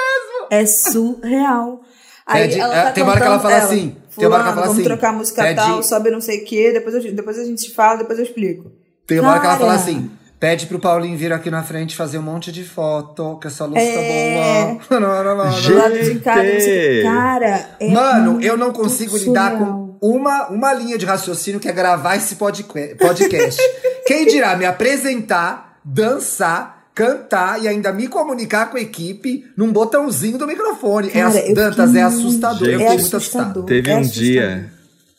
[0.49, 1.81] é surreal.
[2.25, 4.43] Aí Pede- ela é, tá tem uma hora que ela fala assim, tem uma hora
[4.43, 6.71] que ela fala vamos assim, trocar a música pede- tal, sobe não sei o quê,
[6.71, 8.71] depois, eu- depois a gente fala, depois eu explico.
[9.05, 9.67] Tem uma hora que ela Cara.
[9.69, 10.09] fala assim:
[10.39, 13.77] pede pro Paulinho vir aqui na frente fazer um monte de foto, que essa luz
[13.81, 13.93] É.
[13.93, 14.99] tá boa.
[14.99, 15.61] Não, não, não, não.
[15.61, 17.01] Do lado de cá, não sei o quê.
[17.03, 19.97] Cara, é Mano, eu não consigo lidar surreal.
[19.99, 23.61] com uma, uma linha de raciocínio que é gravar esse podcast.
[24.05, 30.37] Quem dirá me apresentar, dançar, cantar e ainda me comunicar com a equipe num botãozinho
[30.37, 31.09] do microfone.
[31.09, 32.67] é Cara, ass- eu Dantas, fiquei é assustador.
[32.67, 33.17] eu é fiquei muito assustador.
[33.47, 33.63] assustado.
[33.65, 34.23] Teve É um assustador.
[34.29, 34.73] dia.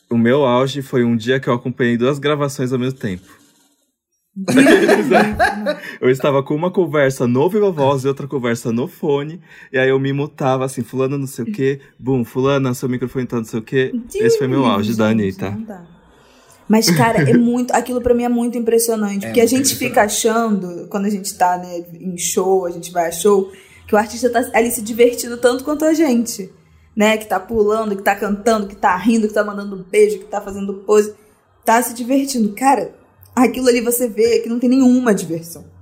[0.09, 3.23] O meu auge foi um dia que eu acompanhei duas gravações ao mesmo tempo.
[6.01, 9.39] eu estava com uma conversa no Viva Voz e outra conversa no fone.
[9.71, 13.25] E aí eu me mutava assim, fulano não sei o quê, bum, fulana, seu microfone
[13.25, 13.93] tá não sei o quê.
[14.13, 15.51] Esse foi meu auge da Gente, Anitta.
[15.51, 15.94] não dá.
[16.67, 17.71] Mas, cara, é muito.
[17.73, 19.25] Aquilo pra mim é muito impressionante.
[19.25, 22.91] porque a muito gente fica achando, quando a gente tá né, em show, a gente
[22.91, 23.51] vai a show,
[23.87, 26.51] que o artista tá ali se divertindo tanto quanto a gente.
[26.95, 27.17] Né?
[27.17, 30.25] Que tá pulando, que tá cantando, que tá rindo, que tá mandando um beijo, que
[30.25, 31.13] tá fazendo pose.
[31.63, 32.53] Tá se divertindo.
[32.53, 32.93] Cara,
[33.35, 35.74] aquilo ali você vê que não tem nenhuma diversão.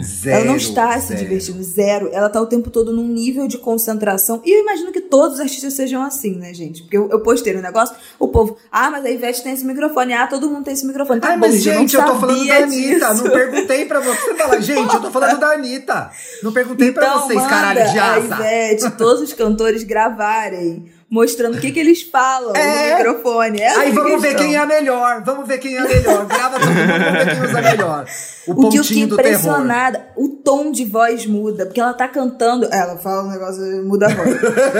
[0.00, 1.20] Zero, ela não está se zero.
[1.20, 2.08] divertindo, zero.
[2.12, 4.40] Ela tá o tempo todo num nível de concentração.
[4.44, 6.82] E eu imagino que todos os artistas sejam assim, né, gente?
[6.82, 10.12] Porque eu, eu postei no negócio, o povo, ah, mas a Ivete tem esse microfone,
[10.12, 11.20] ah, todo mundo tem esse microfone.
[11.20, 13.06] Tá Ai, bom, mas eu não gente, eu tô falando da Anitta.
[13.10, 13.24] disso.
[13.24, 14.20] Não perguntei pra você.
[14.20, 16.10] Você fala, gente, eu tô falando da Anitta.
[16.44, 18.34] Não perguntei pra Então, vocês, manda caralho de a asa.
[18.36, 22.92] Ivete, todos os cantores gravarem, mostrando o que, que eles falam É.
[22.92, 23.60] no microfone.
[23.60, 24.46] Essa Aí é vamos ver questão.
[24.46, 25.22] quem é a melhor.
[25.22, 26.24] Vamos ver quem é a melhor.
[26.26, 28.06] Grava todo mundo, vamos ver quem usa melhor.
[28.46, 29.30] O, O que eu fiquei pontinho do terror.
[29.30, 34.06] impressionada, o tom de voz muda, porque ela tá cantando, ela fala um negócio, muda
[34.06, 34.28] a voz.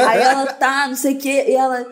[0.08, 1.86] Aí ela tá, não sei o quê, e ela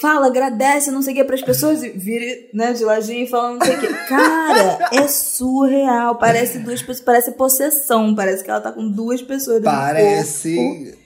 [0.00, 2.24] fala, agradece, não sei o quê, pras pessoas, e vira,
[2.54, 3.88] né, de ladinho e fala não sei o quê.
[4.08, 9.62] Cara, é surreal, parece duas pessoas, parece possessão, parece que ela tá com duas pessoas.
[9.62, 10.96] Parece.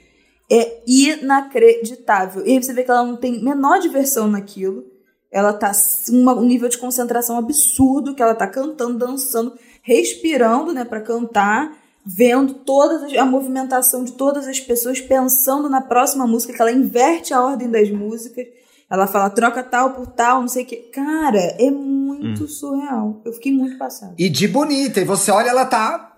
[0.51, 2.45] É inacreditável.
[2.45, 4.83] E aí você vê que ela não tem menor diversão naquilo.
[5.31, 5.71] Ela tá
[6.09, 11.75] uma, um nível de concentração absurdo, que ela tá cantando, dançando, respirando, né, para cantar,
[12.05, 16.71] vendo todas as- a movimentação de todas as pessoas, pensando na próxima música, que ela
[16.71, 18.45] inverte a ordem das músicas.
[18.89, 20.89] Ela fala, troca tal por tal, não sei o quê.
[20.93, 23.19] Cara, é muito surreal.
[23.25, 24.13] Eu fiquei muito passada.
[24.17, 25.01] E de bonita.
[25.01, 26.14] E você olha, ela tá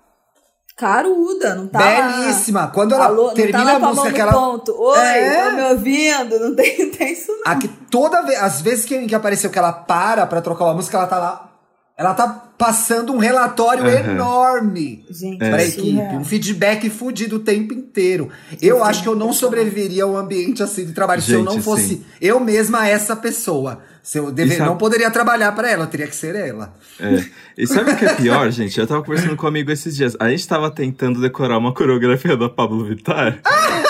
[0.78, 2.68] Caruda, não tá lá- belíssima.
[2.68, 4.32] Quando ela Alô, termina não tá a música que ela.
[4.32, 4.80] ponto.
[4.80, 5.44] Oi, É.
[5.44, 6.40] tá me ouvindo?
[6.40, 7.52] Não tem, tem isso não.
[7.52, 10.96] Aqui, toda vez, as vezes que, que apareceu que ela para pra trocar uma música,
[10.98, 11.50] ela tá lá.
[11.98, 14.12] Ela tá passando um relatório Aham.
[14.14, 16.16] enorme Gente, pra é equipe.
[16.16, 18.30] Um feedback fudido o tempo inteiro.
[18.62, 21.54] Eu acho que eu não sobreviveria a um ambiente assim de trabalho se eu não
[21.54, 22.04] Gente, fosse sim.
[22.22, 23.80] eu mesma essa pessoa.
[24.02, 26.74] Se eu deve, sabe- não poderia trabalhar pra ela, eu teria que ser ela.
[26.98, 27.26] É.
[27.58, 28.80] E sabe o que é pior, gente?
[28.80, 30.16] Eu tava conversando com um amigo esses dias.
[30.18, 33.40] A gente tava tentando decorar uma coreografia da Pablo Vittar,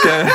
[0.01, 0.25] que é,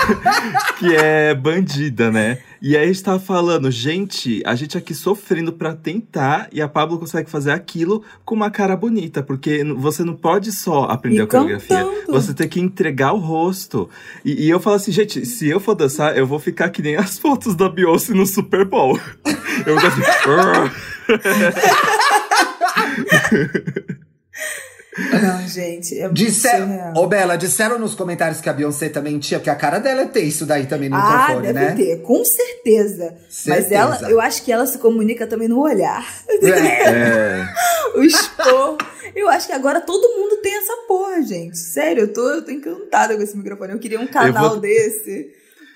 [0.78, 2.38] que é bandida, né?
[2.60, 6.68] E aí a gente tava falando, gente, a gente aqui sofrendo pra tentar, e a
[6.68, 11.20] Pablo consegue fazer aquilo, com uma cara bonita, porque você não pode só aprender E
[11.22, 11.76] a coreografia.
[11.84, 12.12] cantando.
[12.12, 13.88] Você tem que entregar o rosto.
[14.24, 16.96] E, e eu falo assim, gente, se eu for dançar, eu vou ficar que nem
[16.96, 18.98] as fotos da Beyoncé no Super Bowl.
[19.66, 20.02] Eu vou assim,
[24.98, 26.92] Não, gente, é muito surreal.
[26.96, 30.06] ô Bela, disseram nos comentários que a Beyoncé também tinha, porque a cara dela é
[30.06, 31.72] ter isso daí também no Ah, microfone, deve né?
[31.74, 33.14] ter, com certeza.
[33.26, 33.74] Mas Certeza.
[33.74, 36.06] ela, eu acho que ela se comunica também no olhar.
[36.28, 36.88] É.
[36.88, 37.48] é.
[37.96, 38.76] o expor.
[39.14, 41.56] Eu acho que agora todo mundo tem essa porra, gente.
[41.58, 43.72] Sério, eu tô, eu tô encantada com esse microfone.
[43.72, 45.30] Eu queria um canal vou- desse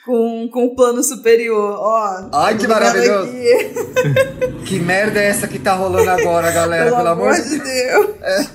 [0.07, 1.77] com, com o plano superior.
[1.79, 3.33] Ó, Ai, que maravilhoso.
[4.65, 6.91] Que merda é essa que tá rolando agora, galera?
[6.91, 8.11] Pelo, amor de Deus.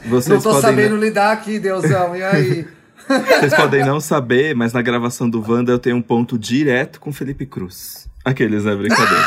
[0.05, 2.13] Vocês Não tô podem sabendo lidar aqui, Deusão.
[2.15, 2.67] E aí?
[3.07, 7.13] Vocês podem não saber, mas na gravação do Wanda eu tenho um ponto direto com
[7.13, 8.07] Felipe Cruz.
[8.25, 8.75] Aqueles, né?
[8.75, 9.23] Brincadeira.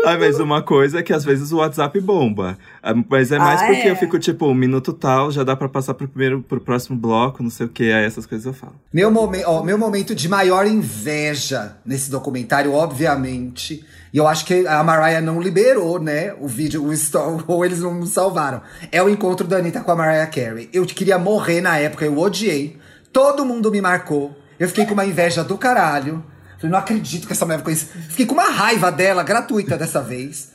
[0.05, 2.59] Ah, mas uma coisa é que às vezes o WhatsApp bomba.
[2.83, 3.91] Ah, Mas é mais Ah, porque é?
[3.91, 7.43] eu fico, tipo, um minuto tal, já dá pra passar pro primeiro, pro próximo bloco,
[7.43, 8.75] não sei o que, aí essas coisas eu falo.
[8.93, 13.85] Meu, momen ó, meu momento de maior inveja nesse documentário, obviamente.
[14.13, 16.35] E eu acho que a Mariah não liberou, né?
[16.39, 18.61] O vídeo, o story, ou eles não salvaram.
[18.91, 20.69] É o encontro da Anitta com a Mariah Carey.
[20.73, 22.77] Eu queria morrer na época, eu odiei.
[23.13, 24.37] Todo mundo me marcou.
[24.59, 26.23] Eu fiquei com uma inveja do caralho.
[26.63, 27.87] Falei, não acredito que essa mulher isso.
[28.09, 30.51] Fiquei com uma raiva dela, gratuita dessa vez.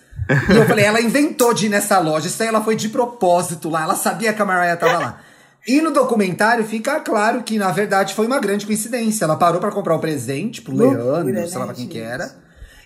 [0.50, 2.28] E eu falei, ela inventou de ir nessa loja.
[2.28, 3.84] Isso aí ela foi de propósito lá.
[3.84, 5.20] Ela sabia que a Mariah tava lá.
[5.68, 9.26] E no documentário fica claro que, na verdade, foi uma grande coincidência.
[9.26, 12.32] Ela parou pra comprar um presente pro Leandro, sei lá né, pra quem que era.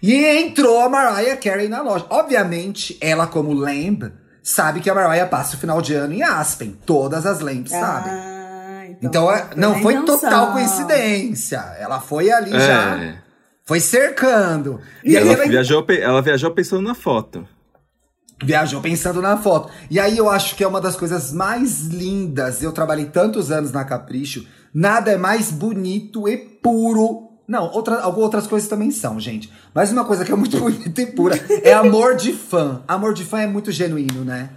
[0.01, 2.07] E entrou a Mariah Carey na loja.
[2.09, 4.11] Obviamente, ela, como Lamb,
[4.41, 6.76] sabe que a Mariah passa o final de ano em Aspen.
[6.88, 8.41] Todas as Lambs sabem.
[9.02, 10.20] Ah, Então, é- não na foi intenção.
[10.30, 11.58] total coincidência.
[11.80, 12.97] Ela foi ali já.
[12.97, 13.16] É.
[13.66, 14.80] Foi cercando.
[15.04, 17.47] E aí Ela ela viajou, ela viajou pensando na foto.
[18.43, 19.72] viajou pensando na foto.
[19.89, 22.64] E aí eu acho que é uma das coisas mais lindas.
[22.64, 24.45] Eu trabalhei tantos anos na Capricho.
[24.74, 27.30] Nada é mais bonito e puro.
[27.47, 29.52] Não, outra, algumas outras coisas também são, gente.
[29.76, 32.82] Mas uma coisa que é muito bonita e pura é amor de fã.
[32.88, 34.49] Amor de fã é muito genuíno, né?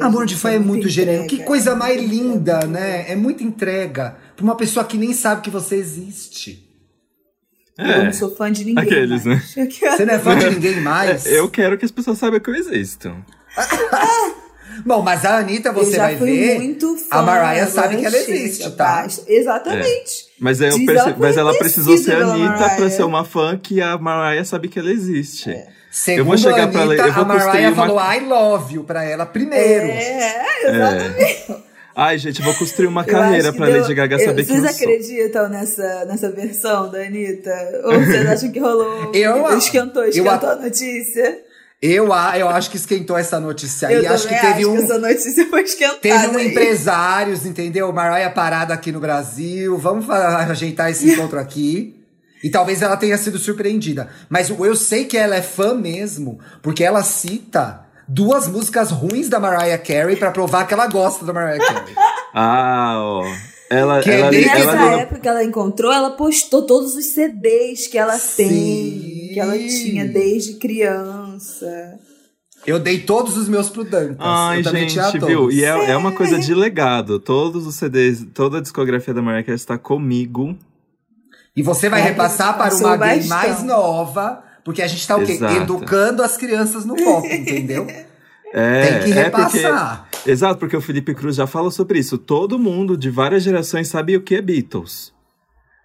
[0.00, 1.26] É, Amor de fã é é muito genuíno.
[1.26, 3.10] Que coisa é mais linda, né?
[3.10, 6.62] É muita entrega pra uma pessoa que nem sabe que você existe.
[7.78, 8.04] Eu É.
[8.04, 8.82] não sou fã de ninguém.
[8.84, 9.34] Aqueles, né?
[9.56, 9.74] mais.
[9.76, 11.26] Você não é fã de ninguém mais?
[11.26, 13.14] Eu quero que as pessoas saibam que eu existo.
[14.84, 16.58] Bom, mas a Anitta, Eu você vai ver.
[16.58, 17.18] muito fã.
[17.18, 19.06] a Mariah sabe que ela existe, tá?
[19.26, 20.26] Exatamente.
[20.38, 23.80] Mas, eu perce- ela mas ela precisou ser pela Anitta pra ser uma fã que
[23.80, 25.56] a Mariah sabe que ela existe.
[25.90, 28.12] Segundo Eu vou chegar a Anitta, pra ler- eu vou a Mariah construir uma- falou
[28.12, 29.86] I love you pra ela primeiro.
[29.86, 31.66] É, exatamente.
[31.98, 34.64] Ai, gente, vou construir uma Eu carreira pra deu- Lady Gaga eu- saber quem Vocês
[34.64, 34.86] eu sou.
[34.92, 37.50] acreditam nessa, nessa versão da Anitta?
[37.84, 39.10] Ou vocês acham que rolou?
[39.16, 41.38] Eu- esquentou, eu- esquentou a notícia?
[41.82, 44.04] Eu, a- eu acho que esquentou essa notícia aí.
[44.04, 44.76] eu acho que teve acho um.
[44.76, 45.98] que essa notícia foi esquentada.
[46.00, 46.48] Teve um aí.
[46.48, 47.92] empresários, entendeu?
[47.92, 49.76] Mariah parada aqui no Brasil.
[49.76, 51.94] Vamos ajeitar esse encontro aqui.
[52.42, 54.08] E talvez ela tenha sido surpreendida.
[54.28, 59.40] Mas eu sei que ela é fã mesmo, porque ela cita duas músicas ruins da
[59.40, 61.94] Mariah Carey pra provar que ela gosta da Mariah Carey.
[62.38, 63.24] Ah, ó.
[63.70, 67.86] Ela, Que é ela, Nessa ela- época que ela encontrou, ela postou todos os CDs
[67.88, 68.36] que ela Sim.
[68.36, 71.25] tem, que ela tinha desde criança.
[72.66, 74.16] Eu dei todos os meus pro Dantas.
[74.18, 75.50] Ai, eu também gente, viu?
[75.50, 77.18] E é, é uma coisa de legado.
[77.20, 80.56] Todos os CDs, toda a discografia da Mariah Carey está comigo.
[81.54, 85.24] E você vai É, repassar para uma gay mais nova, porque a gente tá o
[85.24, 85.32] quê?
[85.32, 85.54] Exato.
[85.56, 87.86] Educando as crianças no pop, entendeu?
[88.52, 90.08] É, Tem que é porque- repassar.
[90.26, 92.18] Exato, porque o Felipe Cruz já falou sobre isso.
[92.18, 95.12] Todo mundo de várias gerações sabe o que é Beatles.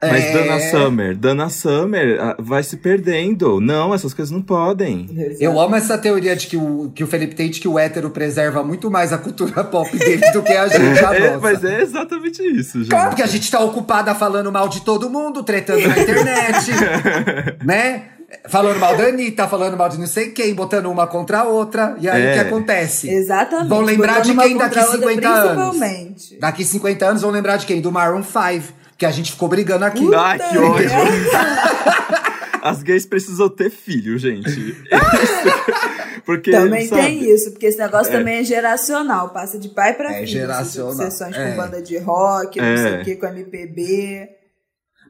[0.04, 0.34] Mas É.
[0.34, 3.62] Dana Summer, Dana Summer ah, vai se perdendo.
[3.62, 5.08] Não, essas coisas não podem.
[5.39, 8.64] Eu amo essa teoria de que o, que o Felipe de que o hétero preserva
[8.64, 12.41] muito mais a cultura pop dele do que a gente, a É, mas é exatamente
[12.41, 12.89] isso, gente.
[12.89, 16.72] Claro que a gente tá ocupada falando mal de todo mundo, tretando na internet,
[17.64, 18.04] né?
[18.47, 21.95] Falando mal da Anitta, falando mal de não sei quem, botando uma contra a outra.
[21.99, 22.34] E aí o É.
[22.34, 23.10] que acontece?
[23.10, 23.68] Exatamente.
[23.68, 26.34] Vão lembrar botando de quem daqui contra a outra, 50 anos?
[26.39, 27.82] Daqui 50 anos vão lembrar de quem?
[27.82, 30.08] Do Maroon 5, que a gente ficou brigando aqui.
[30.14, 30.88] Ai, que ódio.
[32.62, 34.76] As gays precisam ter filho, gente.
[36.24, 40.12] porque, Também sabe, tem isso, porque esse negócio também é geracional, passa de pai pra
[40.12, 40.28] É filho.
[40.28, 41.49] geracional, Sessões é.
[41.49, 43.02] com banda de rock, não sei É.
[43.02, 44.30] o que, com MPB.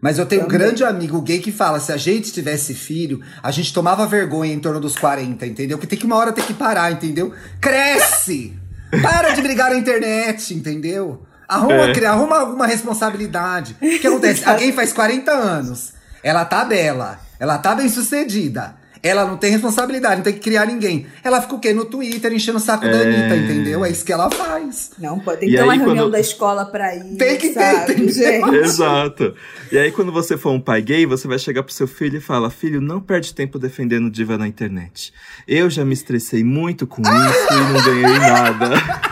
[0.01, 0.59] Mas eu tenho um Também.
[0.59, 4.59] grande amigo gay que fala: se a gente tivesse filho, a gente tomava vergonha em
[4.59, 5.77] torno dos 40, entendeu?
[5.77, 7.33] Que tem que uma hora ter que parar, entendeu?
[7.59, 8.53] Cresce!
[9.03, 11.23] Para de brigar na internet, entendeu?
[11.51, 11.93] Arruma, É.
[11.93, 13.75] cria- arruma alguma responsabilidade.
[13.81, 14.43] O que acontece?
[14.45, 15.93] A gay faz 40 anos.
[16.23, 18.79] Ela tá bela, ela tá bem sucedida.
[19.03, 21.07] Ela não tem responsabilidade, não tem que criar ninguém.
[21.23, 21.73] Ela fica o quê?
[21.73, 23.01] No Twitter, enchendo o saco da É.
[23.01, 23.83] Anitta, entendeu?
[23.83, 24.91] É isso que ela faz.
[24.99, 27.15] Não, pode tem que ter uma reunião quando- da escola pra ir.
[27.17, 28.13] Tem que ter, sabe, tem que ter.
[28.13, 28.55] gente?
[28.57, 29.33] Exato.
[29.71, 32.21] E aí, quando você for um pai gay, você vai chegar pro seu filho e
[32.21, 35.11] fala: Filho, não perde tempo defendendo diva na internet.
[35.47, 38.69] Eu já me estressei muito com isso e não ganhei nada.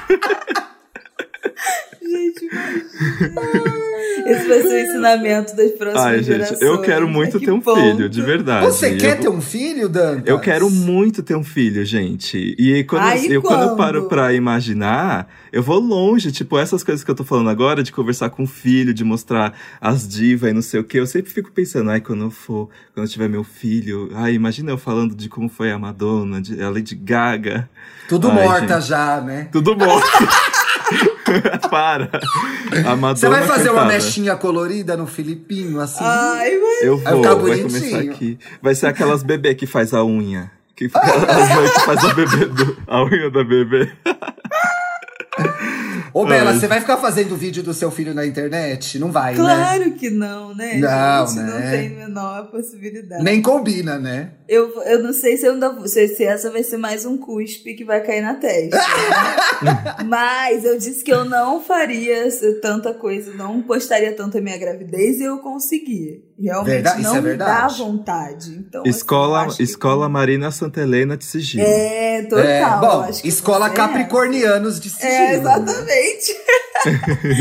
[2.52, 2.90] Gente.
[4.26, 6.62] Esse vai ser o ensinamento das próximas Ai, gente, gerações.
[6.62, 7.80] eu quero muito que ter um ponto?
[7.80, 8.66] filho, de verdade.
[8.66, 10.22] Você Eu quer vou- ter um filho, Dan?
[10.26, 12.56] Eu quero muito ter um filho, gente.
[12.60, 16.32] E quando, Ai, e eu, quando eu paro pra imaginar, eu vou longe.
[16.32, 19.54] Tipo, essas coisas que eu tô falando agora, de conversar com o filho, de mostrar
[19.82, 21.00] as divas e não sei o quê.
[21.00, 24.10] Eu sempre fico pensando, ai, quando eu for, quando eu tiver meu filho.
[24.14, 27.70] Ai, imagina eu falando de como foi a Madonna, de, a Lady Gaga.
[28.08, 28.90] Tudo Ai, morta gente.
[28.90, 29.48] já, né?
[29.52, 30.00] Tudo bom.
[31.70, 32.10] Para.
[32.86, 33.94] A Madonna Você vai fazer uma cantada.
[33.94, 36.04] mechinha colorida no Filipinho, assim?
[36.04, 37.68] Ai, mas Eu Vai vou, vai bonitinho.
[37.70, 38.40] começar aqui.
[38.62, 40.52] Vai ser aquelas bebê que faz a unha.
[40.76, 43.92] Que fica, as mães que faz a, bebê do- a unha da bebê.
[46.14, 48.98] Ô, Bela, você vai ficar fazendo vídeo do seu filho na internet?
[49.00, 49.40] Não vai, né?
[49.40, 50.78] claro que não, né?
[50.78, 51.44] Não, gente, né?
[51.54, 53.24] Não tem a menor possibilidade.
[53.24, 54.32] Nem combina, né?
[54.48, 57.76] Eu, eu não sei se, eu ainda, se, se essa vai ser mais um cuspe
[57.76, 58.78] que vai cair na testa.
[59.62, 59.96] né?
[60.08, 62.28] Mas eu disse que eu não faria
[62.62, 66.24] tanta coisa, não postaria tanto a minha gravidez e eu consegui.
[66.42, 68.52] Realmente Verdade, não é me dá vontade.
[68.52, 71.64] Então, assim, Escola, eu acho que- escola Marina Santa Helena de Sigilo.
[71.68, 72.46] É, total.
[72.46, 75.12] É, bom, acho que escola você capricornianos de sigilo.
[75.14, 75.99] É, né?
[76.00, 76.36] Exatamente.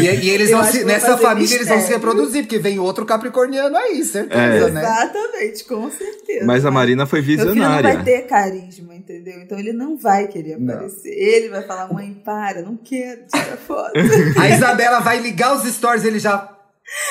[0.01, 2.07] E, e eles vão se, que nessa família eles vão se mistério.
[2.07, 4.71] reproduzir, porque vem outro capricorniano aí, certeza, É.
[4.71, 4.81] né?
[4.83, 6.45] Exatamente, com certeza.
[6.47, 7.95] Mas a Marina foi Meu filho não visionária.
[7.95, 9.41] vai ter carisma, entendeu?
[9.43, 10.75] Então ele não vai querer Não.
[10.75, 11.09] aparecer.
[11.11, 13.93] Ele vai falar, mãe, para, não quero tirar foto.
[14.39, 16.49] A Isabela vai ligar os stories, ele já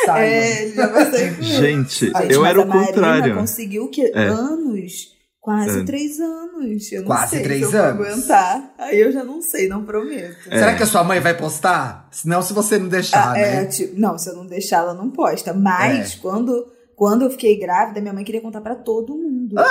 [0.05, 0.27] sai.
[0.33, 1.43] é, ele já vai sair ele.
[1.43, 3.35] Gente, Gente, eu era a o Marina contrário.
[3.35, 4.11] conseguiu o quê?
[4.13, 4.23] É.
[4.27, 5.15] Anos?
[5.47, 5.85] Quase Anos.
[5.85, 6.91] três anos.
[6.91, 7.97] Eu não Quase sei três se eu anos.
[7.97, 8.73] vou aguentar.
[8.77, 10.35] Aí eu já não sei, não prometo.
[10.49, 10.59] É.
[10.59, 12.09] Será que a sua mãe vai postar?
[12.25, 13.65] Não, se você não deixar, Ah, é, né?
[13.67, 15.53] tipo, não, se eu não deixar, ela não posta.
[15.53, 16.17] Mas É.
[16.21, 16.67] quando,
[16.97, 19.57] quando eu fiquei grávida, minha mãe queria contar pra todo mundo.
[19.57, 19.69] Ela-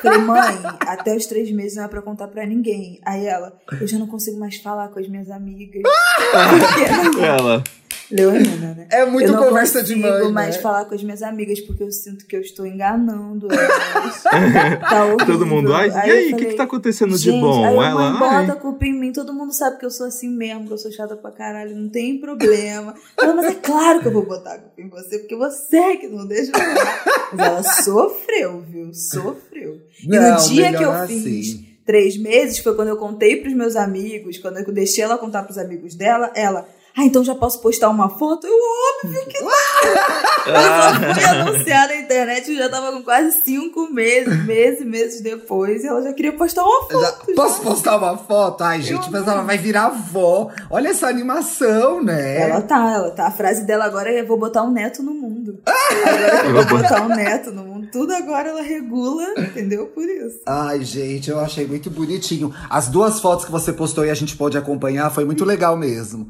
[0.00, 2.98] falei, mãe, até os três meses não é pra contar pra ninguém.
[3.04, 5.82] Aí ela, eu já não consigo mais falar com as minhas amigas.
[6.32, 7.62] Porque Ela.
[8.12, 8.86] Leonina, né?
[8.90, 10.62] É muito eu não conversa de consigo mãe, mais né?
[10.62, 14.22] falar com as minhas amigas porque eu sinto que eu estou enganando elas.
[14.80, 15.26] tá horrível.
[15.26, 17.64] Todo mundo, ai, e eu aí, o que, que tá acontecendo de bom?
[17.64, 18.46] aí Ela, mãe ai.
[18.46, 20.78] bota a culpa em mim, todo mundo sabe que eu sou assim mesmo, que eu
[20.78, 22.94] sou chata pra caralho, não tem problema.
[23.18, 25.96] Ela, mas é claro que eu vou botar a culpa em você, porque você é
[25.96, 27.04] que não deixa eu falar.
[27.32, 28.92] Mas ela sofreu, viu?
[28.92, 29.80] Sofreu.
[30.02, 31.66] E Não, no dia que eu melhor fiz assim.
[31.86, 35.58] três meses, foi quando eu contei pros meus amigos, quando eu deixei ela contar pros
[35.58, 36.68] amigos dela, ela.
[36.96, 38.46] Ah, então já posso postar uma foto?
[38.46, 38.54] Eu,
[39.04, 39.50] óbvio que não.
[40.44, 45.84] Eu fui anunciar na internet, eu já tava com quase cinco meses, meses, meses depois,
[45.84, 47.00] e ela já queria postar uma foto.
[47.00, 48.62] Já- Posso postar uma foto?
[48.64, 50.50] Ai, gente, mas ela vai virar avó.
[50.68, 52.40] Olha essa animação, né?
[52.42, 53.28] Ela tá, ela tá.
[53.28, 55.60] A frase dela agora é: vou botar um neto no mundo.
[55.64, 57.71] Agora eu vou botar um neto no mundo.
[57.92, 59.86] Tudo agora ela regula, entendeu?
[59.86, 60.40] Por isso.
[60.46, 62.52] Ai, gente, eu achei muito bonitinho.
[62.70, 66.28] As duas fotos que você postou e a gente pode acompanhar foi muito legal mesmo.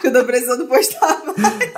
[0.00, 1.70] Que eu tô precisando postar mais.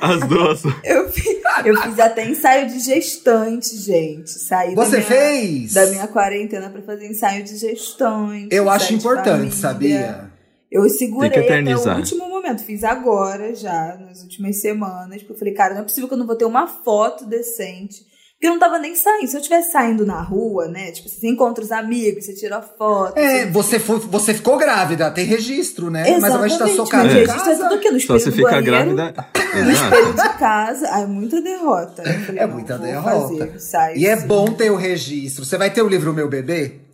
[0.00, 0.62] As duas.
[0.84, 4.30] Eu fiz, eu fiz até ensaio de gestante, gente.
[4.30, 5.72] Saí da Você minha, fez?
[5.74, 8.48] Da minha quarentena pra fazer ensaio de gestante.
[8.50, 10.06] Eu acho importante, família.
[10.06, 10.35] sabia?
[10.70, 12.62] Eu segurei até o último momento.
[12.64, 15.18] Fiz agora, já, nas últimas semanas.
[15.18, 18.04] Porque eu falei, cara, não é possível que eu não vou ter uma foto decente.
[18.36, 19.28] Porque eu não tava nem saindo.
[19.28, 20.90] Se eu estivesse saindo na rua, né?
[20.92, 23.16] Tipo, você encontra os amigos, você tira foto.
[23.16, 26.18] É, você, foi, você ficou grávida, tem registro, né?
[26.20, 28.20] Mas a gente tá Exatamente, socada mas em registro é tudo aqui no Só espelho
[28.20, 29.26] você do fica banheiro, grávida.
[29.54, 30.86] no espelho de casa.
[30.92, 32.02] Ah, é muita derrota.
[32.02, 33.10] Eu falei, É muita derrota.
[33.38, 35.42] Fazer, ensaio, E é bom ter o registro.
[35.42, 36.85] Você vai ter o livro Meu Bebê?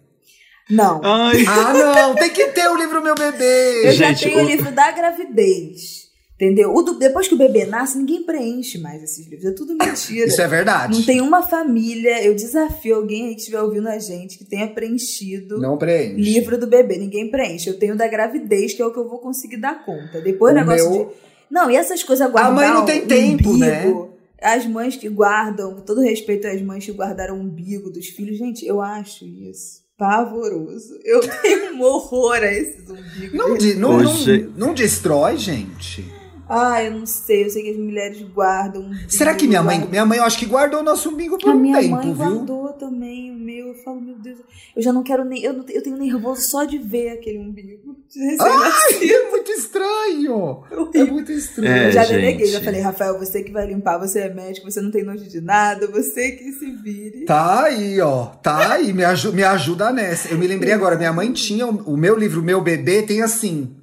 [0.72, 1.00] Não.
[1.04, 2.14] Ai, Ah, não!
[2.16, 3.88] Tem que ter o livro Meu Bebê!
[3.88, 6.02] Eu Gente, já tenho o livro da gravidez.
[6.34, 6.74] Entendeu?
[6.74, 9.48] O do- depois que o bebê nasce, ninguém preenche mais esses livros.
[9.48, 10.26] É tudo mentira.
[10.26, 10.92] Isso é verdade.
[10.98, 12.20] Não tem uma família.
[12.24, 16.16] Eu desafio alguém aí que estiver ouvindo a gente que tenha preenchido Não preenche.
[16.20, 16.96] livro do bebê.
[16.96, 17.70] Ninguém preenche.
[17.70, 20.20] Eu tenho da gravidez, que é o que eu vou conseguir dar conta.
[20.20, 21.12] Depois o O negócio meu- de.
[21.48, 24.08] Não, e essas coisas guardar mãe não tem tempo, umbigo, né?
[24.40, 28.36] As mães que guardam, com todo respeito às mães que guardaram o umbigo dos filhos.
[28.36, 30.98] Gente, eu acho isso pavoroso.
[31.04, 33.32] Eu tenho um horror a esses umbigos.
[33.32, 36.04] Não, di- não, não, Hoje- não destrói, gente.
[36.48, 37.44] Ah, eu não sei.
[37.44, 38.90] Eu sei que as mulheres guardam.
[39.08, 39.76] Será que minha mãe.
[39.76, 41.94] guardam- Minha mãe, eu acho que guardou o nosso umbigo por A um minha tempo,
[41.94, 42.14] mãe viu?
[42.14, 43.68] guardou também o meu.
[43.68, 44.38] Eu falo, meu Deus,
[44.76, 45.42] eu já não quero nem.
[45.42, 47.81] Eu, não, eu tenho nervoso só de ver aquele umbigo.
[48.18, 49.12] Recém-nascido.
[49.14, 50.64] É muito estranho.
[50.94, 51.72] É muito estranho.
[51.72, 52.16] É, Eu já gente.
[52.16, 55.24] deleguei, já falei, Rafael, você que vai limpar, você é médico, você não tem nojo
[55.24, 57.24] de nada, você que se vire.
[57.24, 58.26] Tá aí, ó.
[58.26, 58.92] Tá aí.
[58.92, 60.28] Me, aju me ajuda nessa.
[60.28, 63.74] Eu me lembrei agora, minha mãe tinha o, o meu livro, Meu Bebê, tem assim.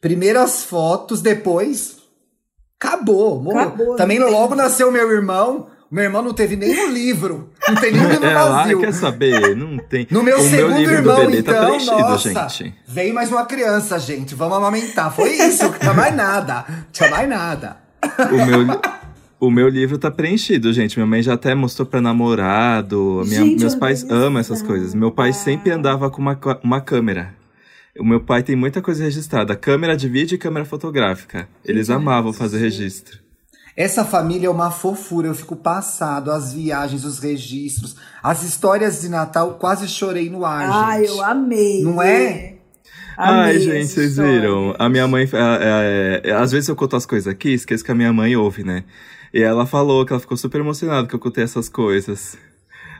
[0.00, 1.96] Primeiras fotos, depois.
[2.78, 3.60] Acabou, morreu.
[3.60, 5.68] Acabou, Também logo nasceu meu irmão.
[5.90, 7.50] Meu irmão não teve nenhum livro.
[7.68, 8.80] Não tem nenhum livro É lá, vazio.
[8.80, 9.54] quer saber?
[9.56, 10.06] Não tem.
[10.10, 12.74] No meu o segundo meu livro irmão, do bebê tá então, preenchido, nossa, gente.
[12.88, 14.34] vem mais uma criança, gente.
[14.34, 15.14] Vamos amamentar.
[15.14, 16.64] Foi isso, não tinha mais nada.
[16.68, 17.76] Não tinha mais nada.
[18.32, 18.80] O meu,
[19.40, 20.96] o meu livro tá preenchido, gente.
[20.98, 23.22] Minha mãe já até mostrou pra namorado.
[23.26, 24.94] Minha- Gente, meus pais amam essas coisas.
[24.94, 27.34] Meu pai sempre andava com uma, uma câmera.
[27.98, 29.54] O meu pai tem muita coisa registrada.
[29.56, 31.48] Câmera de vídeo e câmera fotográfica.
[31.64, 33.24] Eles amavam fazer registro.
[33.76, 39.08] Essa família é uma fofura, eu fico passado, as viagens, os registros, as histórias de
[39.10, 41.10] Natal, quase chorei no ar, Ai, gente.
[41.10, 41.82] eu amei.
[41.82, 42.54] Não é?
[43.18, 44.32] Ai, Amei gente, essa vocês história.
[44.32, 44.74] viram?
[44.78, 45.24] A minha mãe.
[45.32, 48.34] é, é, é, às vezes eu conto as coisas aqui, esqueço que a minha mãe
[48.36, 48.84] ouve, né?
[49.32, 52.36] E ela falou que ela ficou super emocionada que eu contei essas coisas.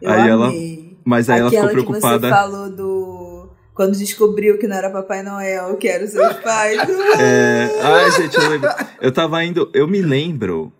[0.02, 0.48] Eu aí ela.
[0.48, 0.98] amei.
[1.04, 2.18] Mas aí Aquela ela ficou preocupada.
[2.28, 3.35] que você falou do...
[3.76, 6.80] Quando descobriu que não era Papai Noel, que eram seus pais.
[7.20, 8.70] É, ai, gente, eu lembro.
[9.00, 9.70] Eu tava indo.
[9.74, 10.72] Eu me lembro.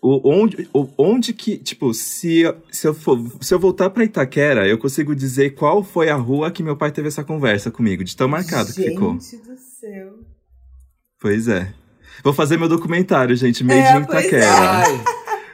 [0.00, 4.04] O, onde, o, onde que, tipo, se, eu- se, eu for, se eu voltar pra
[4.04, 8.04] Itaquera, eu consigo dizer qual foi a rua que meu pai teve essa conversa comigo,
[8.04, 9.12] de tão marcado que ficou.
[9.14, 10.12] Gente do céu.
[11.20, 11.72] Pois é.
[12.22, 14.28] Vou fazer meu documentário, gente, Made É, in pois é.
[14.28, 14.52] Itaquera.
[14.52, 15.04] Ai,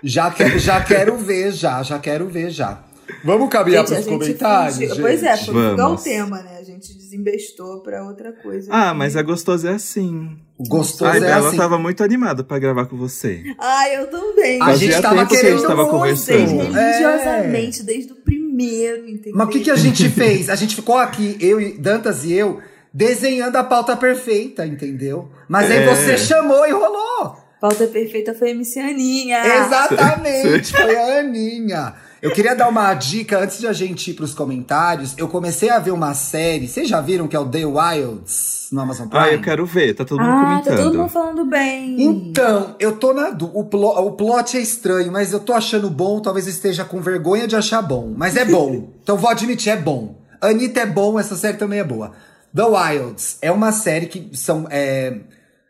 [0.03, 2.85] já, quero, já quero ver, já, já quero ver, já.
[3.25, 5.01] Vamos caminhar Gente, a pros gente comentários, fugiu- gente?
[5.01, 6.59] Pois é, foi o tema, né?
[6.61, 8.69] A gente desembestou pra outra coisa.
[8.73, 8.99] Ah, aqui.
[8.99, 10.37] mas a gostosa é assim.
[10.59, 11.57] O gostoso Ai, é Bela assim.
[11.57, 13.43] tava muito animada pra gravar com você.
[13.59, 14.61] Ai, eu também.
[14.61, 16.73] A Fazia gente tava tempo que a querendo gente tava conversando.
[16.73, 19.33] religiosamente, desde o primeiro, entendeu?
[19.37, 20.49] Mas o que, que a gente fez?
[20.49, 22.61] A gente ficou aqui, eu e Dantas e eu,
[22.93, 25.29] desenhando a pauta perfeita, entendeu?
[25.49, 25.87] Mas aí É.
[25.95, 27.37] você chamou e rolou.
[27.61, 29.41] Pauta perfeita foi a Missianinha.
[29.45, 31.95] Exatamente, foi a Aninha.
[32.23, 35.13] Eu queria dar uma dica antes de a gente ir pros comentários.
[35.19, 38.81] Eu comecei a ver uma série, vocês já viram que é o The Wilds no
[38.81, 39.25] Amazon Prime?
[39.25, 40.77] Ah, eu quero ver, tá todo mundo Ah, comentando.
[40.77, 42.01] tá todo mundo falando bem.
[42.01, 43.31] Então, eu tô na.
[43.53, 46.21] O, plo- o plot é estranho, mas eu tô achando bom.
[46.21, 48.15] Talvez eu esteja com vergonha de achar bom.
[48.17, 48.91] Mas é bom.
[49.03, 50.15] então vou admitir, é bom.
[50.41, 52.13] Anitta é bom, essa série também é boa.
[52.55, 54.67] The Wilds é uma série que são.
[54.71, 55.17] é,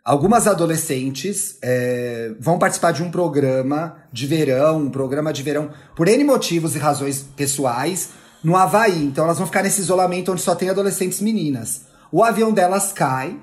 [0.05, 6.09] algumas adolescentes é, vão participar de um programa de verão, um programa de verão, por
[6.09, 8.11] N motivos e razões pessoais,
[8.43, 9.05] no Havaí.
[9.05, 11.83] Então elas vão ficar nesse isolamento onde só tem adolescentes meninas.
[12.11, 13.37] O avião delas cai.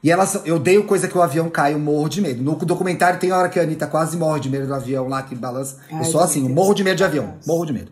[0.00, 2.40] E elas, eu odeio coisa que o avião cai, eu morro de medo.
[2.40, 5.22] No documentário tem a hora que a Anitta quase morre de medo do avião lá,
[5.24, 5.78] que balança.
[5.90, 7.34] Ai, eu sou assim, eu morro de medo de avião.
[7.44, 7.90] Morro de medo.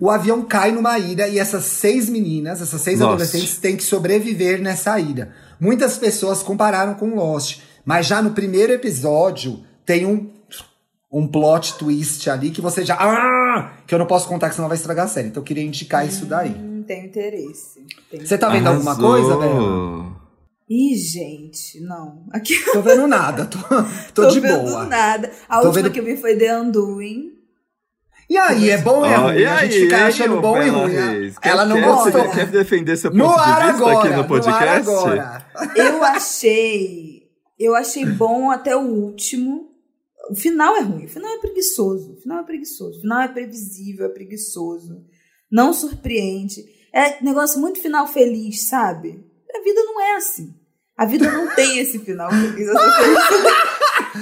[0.00, 3.12] O avião cai numa ilha e essas seis meninas, essas seis Lost.
[3.12, 5.32] adolescentes, têm que sobreviver nessa ilha.
[5.60, 10.30] Muitas pessoas compararam com Lost, mas já no primeiro episódio tem um,
[11.12, 12.96] um plot twist ali que você já.
[12.98, 13.72] Ah!
[13.86, 15.28] Que eu não posso contar, que senão vai estragar a série.
[15.28, 16.50] Então eu queria indicar isso daí.
[16.58, 17.86] Não tenho interesse.
[18.10, 20.12] Tenho- Você tá vendo alguma coisa, Bela?
[20.68, 22.24] Ih, gente, não.
[22.32, 23.84] Aqui Tô vendo nada, tô, tô,
[24.24, 24.86] tô de vendo boa.
[24.86, 25.30] nada.
[25.46, 27.33] A Tô última vendo- que eu vi foi The Undoing.
[28.28, 29.44] E aí, é bom ou é ruim?
[29.44, 30.92] a gente fica achando bom e ruim.
[30.92, 31.10] né?
[31.12, 31.34] Reis?
[31.42, 32.30] Ela não gostou.
[32.30, 34.90] Quer defender seu ponto No de ar vista agora, aqui no no ar podcast?
[34.90, 35.46] agora.
[35.76, 37.22] Eu achei.
[37.58, 39.68] Eu achei bom até o último.
[40.30, 41.04] O final é ruim.
[41.04, 42.14] O final é preguiçoso.
[42.14, 42.98] O final é preguiçoso.
[42.98, 45.02] O final é previsível, é preguiçoso.
[45.52, 46.62] Não surpreende.
[46.94, 49.22] É negócio muito final feliz, sabe?
[49.54, 50.54] A vida não é assim.
[50.96, 52.68] A vida não tem esse final feliz.
[52.68, 53.73] essa felicidade.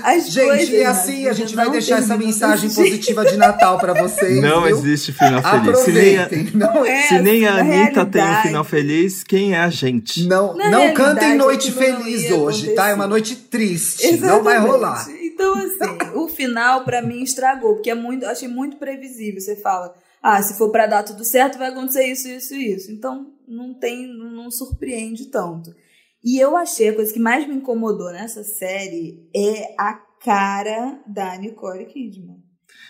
[0.02, 3.78] As Gente, coisas e na assim a gente vai deixar essa mensagem positiva de Natal
[3.78, 4.40] pra vocês.
[4.40, 4.78] Não viu?
[4.78, 5.78] existe final feliz.
[5.80, 6.28] Se nem a.
[6.54, 10.24] Não, É, se nem a Anitta tem um final feliz, quem é a gente?
[10.24, 12.88] não, Na não cantem noite não feliz hoje, tá?
[12.88, 14.16] É uma noite triste.
[14.18, 14.70] Não vai Exatamente.
[14.72, 15.06] rolar.
[15.22, 19.40] Então, assim, o final pra mim estragou, porque é muito, eu achei muito previsível.
[19.40, 22.90] Você fala, ah, se for pra dar tudo certo, vai acontecer isso, isso e isso.
[22.90, 25.74] Então, não tem, não, não surpreende tanto.
[26.24, 29.94] E eu achei a coisa que mais me incomodou nessa série é a
[30.24, 32.36] cara da Nicole Kidman.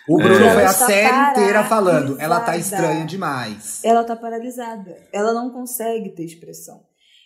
[0.07, 0.23] O É.
[0.23, 2.19] Bruno Ela foi a está série inteira falando.
[2.19, 3.81] Ela tá estranha demais.
[3.83, 4.95] Ela tá paralisada.
[5.11, 6.81] Ela não consegue ter expressão.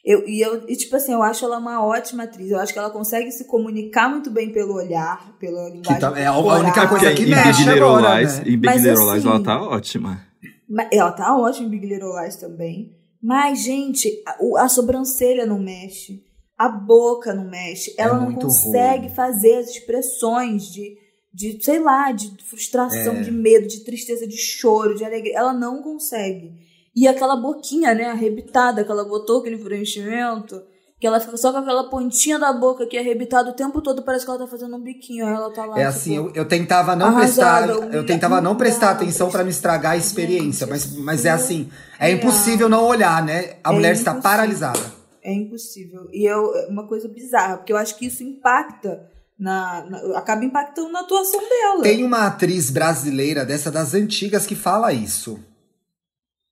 [0.05, 2.49] Eu, e eu, e, tipo assim, eu acho ela uma ótima atriz.
[2.51, 5.99] Eu acho que ela consegue se comunicar muito bem pelo olhar, pela linguagem.
[5.99, 8.43] tá- é a única coisa que em mexe Big agora, Lies, né?
[8.47, 10.21] em Big Little Lies assim- ela tá ótima.
[10.69, 12.96] Mas Ela tá ótima em Big Little Lies também.
[13.21, 16.23] Mas, gente, a, a sobrancelha não mexe.
[16.57, 17.93] A boca não mexe.
[17.97, 19.15] Ela não muito consegue ruim.
[19.15, 20.97] fazer as expressões de,
[21.33, 23.21] de, sei lá, de frustração, É.
[23.21, 25.37] de medo, de tristeza, de choro, de alegria.
[25.37, 26.53] Ela não consegue.
[26.95, 30.61] E aquela boquinha, né, arrebitada, que ela botou aquele preenchimento,
[30.99, 34.01] que ela fica só com aquela pontinha da boca que é arrebitada o tempo todo,
[34.01, 35.27] parece que ela tá fazendo um biquinho.
[35.27, 35.75] Aí ela tá lá.
[35.79, 39.43] É tipo, assim, eu, eu tentava não arrasada, prestar, eu tentava não prestar atenção pra
[39.43, 41.69] não estragar a experiência, Gente, mas, mas é é assim,
[41.99, 43.57] é impossível não olhar, né?
[43.63, 44.79] A É mulher está paralisada.
[45.23, 46.07] É impossível.
[46.11, 50.43] E eu, é uma coisa bizarra, porque eu acho que isso impacta na, na- acaba
[50.45, 51.83] impactando na atuação dela.
[51.83, 55.37] Tem uma atriz brasileira dessa das antigas que fala isso.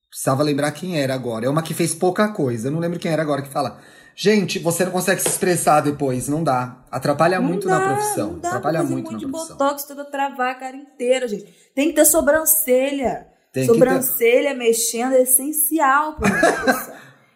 [0.09, 1.45] Precisava lembrar quem era agora.
[1.45, 2.67] É uma que fez pouca coisa.
[2.67, 3.79] Eu não lembro quem era agora que fala.
[4.15, 6.77] Gente, você não consegue se expressar depois, não dá.
[6.89, 8.31] Atrapalha Não muito dá, na profissão.
[8.33, 9.57] Não dá Atrapalha fazer muito um monte na de profissão.
[9.57, 11.53] botox, toda travar a cara inteira, gente.
[11.75, 13.27] Tem que ter sobrancelha.
[13.51, 16.29] Tem que ter- sobrancelha mexendo é essencial pra
[16.63, 16.93] profissão.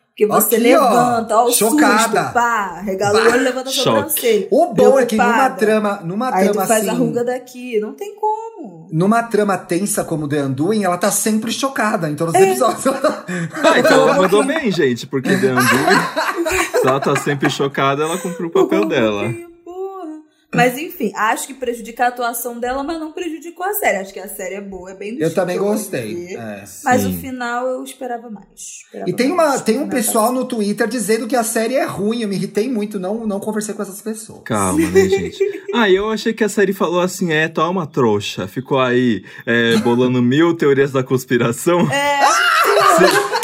[0.10, 2.22] Porque você Aqui, ó, levanta, ó, o chocada.
[2.24, 3.84] susto, pá, regala o olho, levanta a Choque.
[3.90, 4.48] sobrancelha.
[4.52, 5.56] O bom é que numa Preocupada.
[5.56, 8.49] trama, numa Aí tu trama faz assim, a ruga daqui, não tem como.
[8.92, 12.50] Numa trama tensa como The Undoing, ela tá sempre chocada em todos os É.
[12.50, 12.84] episódios.
[13.64, 18.18] Ah, então ela mandou bem, gente, porque The Undoing, se ela tá sempre chocada, ela
[18.18, 19.32] cumpriu o papel dela.
[20.54, 23.98] Mas enfim, acho que prejudica a atuação dela, mas não prejudicou a série.
[23.98, 26.16] Acho que a série é boa, é bem do Eu também gostei.
[26.28, 26.38] ver.
[26.38, 26.64] é.
[26.84, 27.16] Mas Sim.
[27.16, 28.48] o final eu esperava mais.
[28.56, 29.52] Esperava E tem, mais.
[29.56, 32.24] uma, tem um Mas pessoal no Twitter dizendo que a série é ruim.
[32.24, 34.42] Eu me irritei muito, não, não conversei com essas pessoas.
[34.44, 35.38] Calma, né, gente?
[35.74, 38.48] Ah, eu achei que a série falou assim, é, toma trouxa.
[38.48, 41.82] Ficou aí é, bolando mil teorias da conspiração.
[41.92, 42.20] É,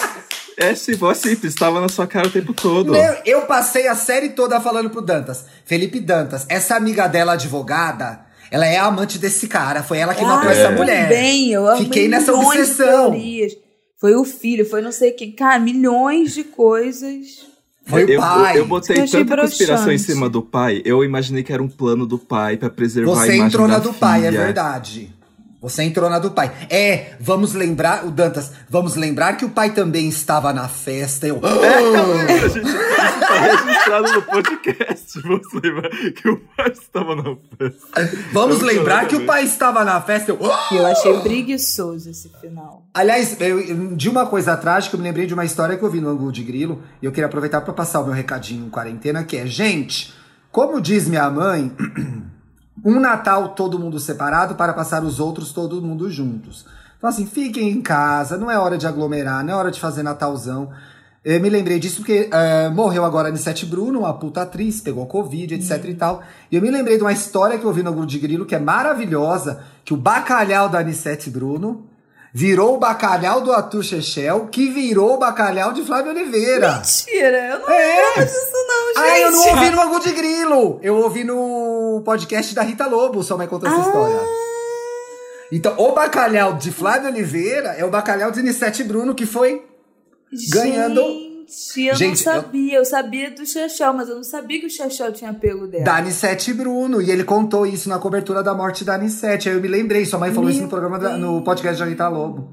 [0.57, 2.91] É, se fosse simples, estava na sua cara o tempo todo.
[2.93, 5.45] Meu, eu passei a série toda falando pro Dantas.
[5.65, 9.83] Felipe Dantas, essa amiga dela, advogada, ela é a amante desse cara.
[9.83, 11.09] Foi ela que matou ah, essa tudo mulher.
[11.09, 13.15] Bem, eu amei Fiquei nessa obsessão.
[13.99, 15.31] Foi o filho, foi não sei quem.
[15.31, 17.45] Cara, milhões de coisas.
[17.85, 18.55] Foi o eu, pai.
[18.55, 21.67] eu, eu botei Eu tanta conspiração em cima do pai, eu imaginei que era um
[21.67, 24.45] plano do pai pra preservar a Você imagem entrou na da do pai, é filha.
[24.45, 25.13] verdade.
[25.65, 26.51] Você entrou na do pai.
[26.69, 31.25] É, vamos lembrar, o Dantas, vamos lembrar que o pai também estava na festa.
[31.25, 31.41] Eu.
[31.43, 32.71] A gente
[33.19, 35.19] tá registrado no podcast.
[35.21, 38.17] Vamos lembrar que o pai estava na festa.
[38.31, 40.31] Vamos Eu lembrar que o pai estava na festa.
[40.31, 40.39] Eu.
[40.71, 42.85] E eu achei preguiçoso esse final.
[42.93, 45.99] Aliás, eu- de uma coisa trágica, eu me lembrei de uma história que eu vi
[45.99, 46.83] no Angu de Grilo.
[47.01, 50.13] E eu queria aproveitar para passar o meu recadinho em quarentena, que é, gente,
[50.51, 51.71] como diz minha mãe,
[52.85, 56.67] um Natal todo mundo separado para passar os outros todo mundo juntos.
[56.95, 60.03] Então, assim, fiquem em casa, não é hora de aglomerar, não é hora de fazer
[60.03, 60.69] Natalzão.
[61.23, 65.07] Eu me lembrei disso porque eh, morreu agora a Anissete Bruno, uma puta atriz, pegou
[65.07, 66.21] Covid, etc e tal.
[66.51, 68.53] E eu me lembrei de uma história que eu vi no Angu de Grilo, que
[68.53, 71.83] é maravilhosa, que o bacalhau da Anissete Bruno
[72.37, 76.73] virou o bacalhau do Arthur Chechel, que virou o bacalhau de Flávio Oliveira.
[76.75, 77.95] Mentira, eu não É.
[77.95, 78.97] lembro disso não, gente.
[78.97, 80.79] Ah, eu não ouvi no Angu de Grilo!
[80.83, 84.19] Eu ouvi no podcast da Rita Lobo, sua mãe contou essa história.
[85.49, 89.63] Então, o bacalhau de Flávio Oliveira é o bacalhau de Anissete Bruno, que foi
[90.51, 91.01] ganhando-
[91.47, 92.77] Gente, eu Gente, não eu- sabia.
[92.77, 92.85] Eu...
[92.85, 95.83] sabia do Chechel, mas eu não sabia que o Chechel tinha pego dela.
[95.83, 97.01] da Anissete Bruno.
[97.01, 99.49] E ele contou isso na cobertura da morte da Anissete.
[99.49, 101.85] Aí eu me lembrei, sua mãe falou Meu isso no programa, da- no podcast da
[101.85, 102.51] Rita Lobo.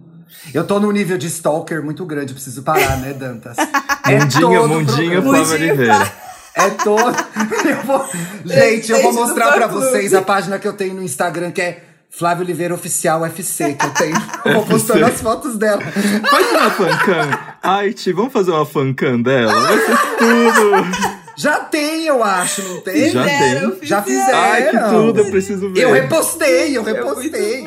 [0.52, 3.56] Eu tô num nível de stalker muito grande, preciso parar, né, Dantas?
[4.04, 5.22] É Mundinho, todo mundinho.
[5.22, 6.12] Flávio Oliveira.
[6.56, 7.16] É todo.
[7.68, 8.04] Eu vou...
[8.44, 9.86] Gente, eu vou mostrar pra fã-clube.
[9.86, 11.82] vocês a página que eu tenho no Instagram, que é
[12.14, 14.16] Flávio Oliveira Oficial UFC, que eu tenho.
[14.44, 15.80] Eu vou postando as fotos dela.
[15.82, 17.38] Faz uma fancam.
[17.62, 19.52] Ai, Ti, vamos fazer uma fancam dela?
[19.58, 21.12] Vai ser tudo.
[21.34, 23.10] Já tem, eu acho, não tem?
[23.10, 23.88] Já Fizeram, tem.
[23.88, 24.38] Já fizeram.
[24.38, 25.80] Ai, que tudo, eu preciso ver.
[25.84, 27.64] Eu repostei, eu É repostei.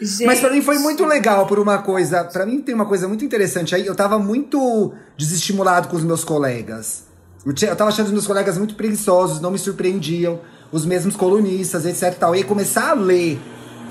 [0.00, 2.24] Gente, Mas pra mim foi muito legal por uma coisa.
[2.24, 3.86] Pra mim tem uma coisa muito interessante aí.
[3.86, 7.04] Eu tava muito desestimulado com os meus colegas.
[7.46, 10.40] Eu, tinha- eu tava achando os meus colegas muito preguiçosos, não me surpreendiam.
[10.72, 12.34] Os mesmos colunistas, etc e tal.
[12.34, 13.38] E aí começar a ler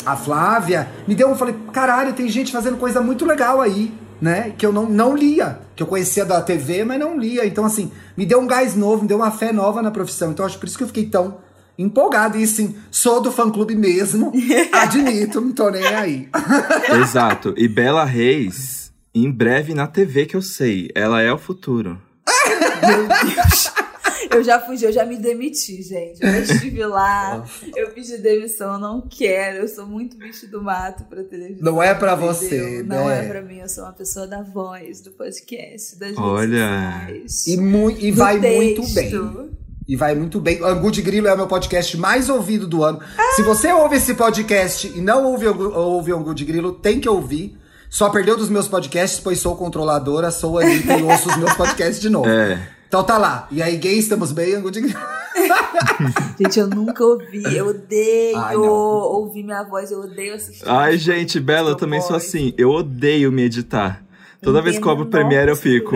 [0.06, 1.30] a Flávia, me deu.
[1.30, 4.54] Eu falei, caralho, tem gente fazendo coisa muito legal aí, né?
[4.58, 5.60] Que eu não, não lia.
[5.76, 7.46] Que eu conhecia da TV, mas não lia.
[7.46, 10.32] Então, assim, me deu um gás novo, me deu uma fé nova na profissão.
[10.32, 11.38] Então, acho por isso que eu fiquei tão
[11.78, 12.38] empolgado.
[12.38, 14.32] E sim, sou do fã clube mesmo.
[14.72, 16.30] Admito, não tô nem aí.
[17.02, 17.54] Exato.
[17.58, 20.90] E Bela Reis, em breve na TV que eu sei.
[20.96, 22.02] Ela é o futuro.
[22.88, 23.91] Meu Deus.
[24.34, 26.22] Eu já fugi, eu já me demiti, gente.
[26.24, 27.44] Eu já estive lá,
[27.76, 29.58] eu pedi demissão, eu não quero.
[29.58, 31.64] Eu sou muito bicho do mato pra televisão.
[31.64, 32.34] Não é pra entendeu?
[32.34, 33.26] você, Não né?
[33.26, 37.06] é pra mim, eu sou uma pessoa da voz, do podcast, das Olha.
[37.08, 37.48] redes sociais.
[37.48, 38.56] E, mu e vai texto.
[38.82, 39.52] muito bem.
[39.88, 40.60] E vai muito bem.
[40.64, 43.00] Angu de Grilo é o meu podcast mais ouvido do ano.
[43.36, 47.58] Se você ouve esse podcast e não ouve, ouve Angu de Grilo, tem que ouvir.
[47.90, 52.00] Só perdeu dos meus podcasts, pois sou controladora, sou Anitta e ouço os meus podcasts
[52.00, 52.30] de novo.
[52.30, 52.58] É.
[52.92, 53.48] Então tá lá.
[53.50, 54.54] E aí, gay, estamos bem?
[54.54, 54.82] Angu de...
[56.38, 57.42] Gente, eu nunca ouvi.
[57.56, 59.92] Eu odeio Ai, ouvir minha voz.
[59.92, 60.68] Eu odeio assistir.
[60.68, 62.54] Ai, gente, Bela, eu também sou assim.
[62.58, 64.04] Eu odeio me editar.
[64.44, 65.96] Toda vez que cobro menor Premiere, eu fico.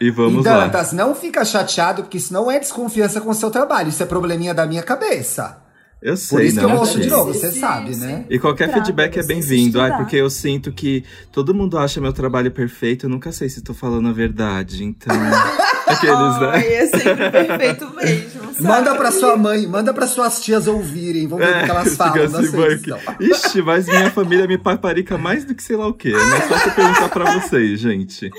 [0.00, 0.66] E vamos e lá.
[0.66, 3.90] Dantas, não fica chateado, porque isso não é desconfiança com o seu trabalho.
[3.90, 5.62] Isso é probleminha da minha cabeça.
[6.02, 8.00] Eu sei, Por isso que não, eu ouço de novo, você sabe, sim.
[8.00, 8.24] né?
[8.28, 9.80] E qualquer feedback é bem-vindo.
[9.80, 13.06] Ai, porque eu sinto que todo mundo acha meu trabalho perfeito.
[13.06, 14.82] Eu nunca sei se tô falando a verdade.
[14.82, 15.14] Então.
[15.86, 16.50] Aqueles, né?
[16.52, 18.52] Ai, é sempre perfeito mesmo.
[18.54, 18.62] sabe?
[18.62, 21.26] Manda pra sua mãe, manda pra suas tias ouvirem.
[21.26, 22.98] Vamos ver o que elas fica falam na assim, sua edição.
[23.20, 26.08] Ixi, mas minha família me paparica mais do que sei lá o quê.
[26.10, 28.30] É mais fácil eu perguntar pra vocês, gente.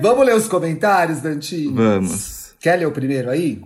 [0.00, 1.74] Vamos ler os comentários, Dantinho?
[1.74, 2.54] Vamos.
[2.60, 3.62] Quer ler o primeiro aí?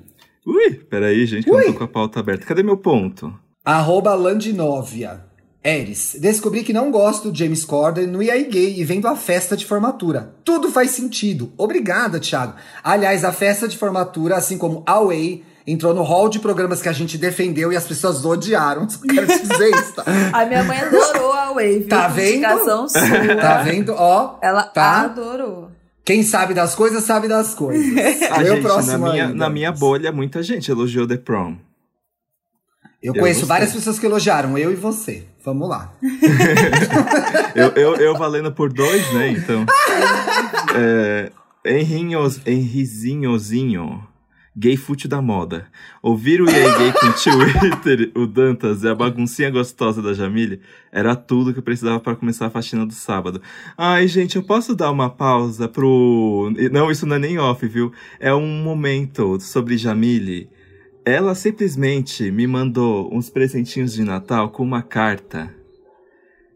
[0.47, 2.47] Ui, peraí, gente, que eu não tô com a pauta aberta.
[2.47, 3.32] Cadê meu ponto?
[3.64, 5.20] Arroba Landinóvia.
[5.62, 9.54] Eris, descobri que não gosto do James Corden no IAI Gay e vendo a festa
[9.56, 10.32] de formatura.
[10.42, 11.52] Tudo faz sentido.
[11.58, 12.54] Obrigada, Thiago.
[12.82, 16.92] Aliás, a festa de formatura, assim como Away, entrou no hall de programas que a
[16.92, 18.88] gente defendeu e as pessoas odiaram.
[18.90, 20.04] Só quero te dizer isso, tá?
[20.32, 21.84] A minha mãe adorou a Wave.
[21.84, 22.46] Tá vendo?
[23.40, 23.92] Tá vendo?
[23.98, 25.02] Ó, Ela Tá.
[25.02, 25.70] adorou.
[26.06, 27.84] quem sabe das coisas, sabe das coisas.
[27.86, 31.56] O gente, próximo na minha, na minha bolha, muita gente elogiou The Prom.
[33.03, 33.48] Eu Eu conheço gostei.
[33.57, 35.24] várias pessoas que elogiaram, eu e você.
[35.44, 35.92] Vamos lá.
[37.55, 39.30] Eu, eu, eu valendo por dois, né?
[39.32, 39.66] Então.
[40.76, 41.32] É,
[41.64, 44.07] Henrinhos, Henrizinhozinho.
[44.57, 45.66] Gay fute da moda.
[46.03, 50.61] Ouvir o EA Gay com o Twitter, o Dantas e a baguncinha gostosa da Jamile
[50.92, 53.40] era tudo que eu precisava para começar a faxina do sábado.
[53.76, 56.53] Ai, gente, eu posso dar uma pausa pro.
[56.70, 57.92] Não, isso não é nem off, viu?
[58.18, 60.51] É um momento sobre Jamile.
[61.11, 65.50] Ela simplesmente me mandou uns presentinhos de Natal com uma carta.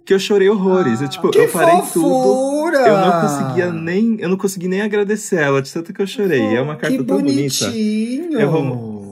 [0.07, 1.01] Que eu chorei horrores.
[1.01, 2.03] eu, tipo, eu parei tudo.
[2.03, 2.79] fofura!
[2.87, 4.17] Eu não conseguia nem.
[4.21, 6.55] Eu não consegui nem agradecer ela, de tanto que eu chorei.
[6.55, 7.35] É uma carta tão bonita.
[7.67, 8.39] bonitinho.
[8.39, 9.05] Eu vou-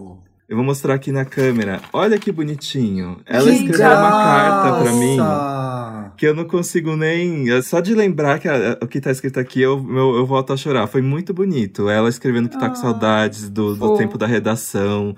[0.49, 1.81] Eu vou mostrar aqui na câmera.
[1.95, 3.21] Olha que bonitinho.
[3.25, 5.17] Ela Que escreveu uma carta pra mim.
[6.23, 7.51] Que eu não consigo nem.
[7.51, 10.53] é Só de lembrar que a- o que tá escrito aqui, eu, eu, eu volto
[10.53, 10.87] a chorar.
[10.87, 11.89] Foi muito bonito.
[11.89, 15.17] Ela escrevendo que tá com saudades do, do tempo da redação.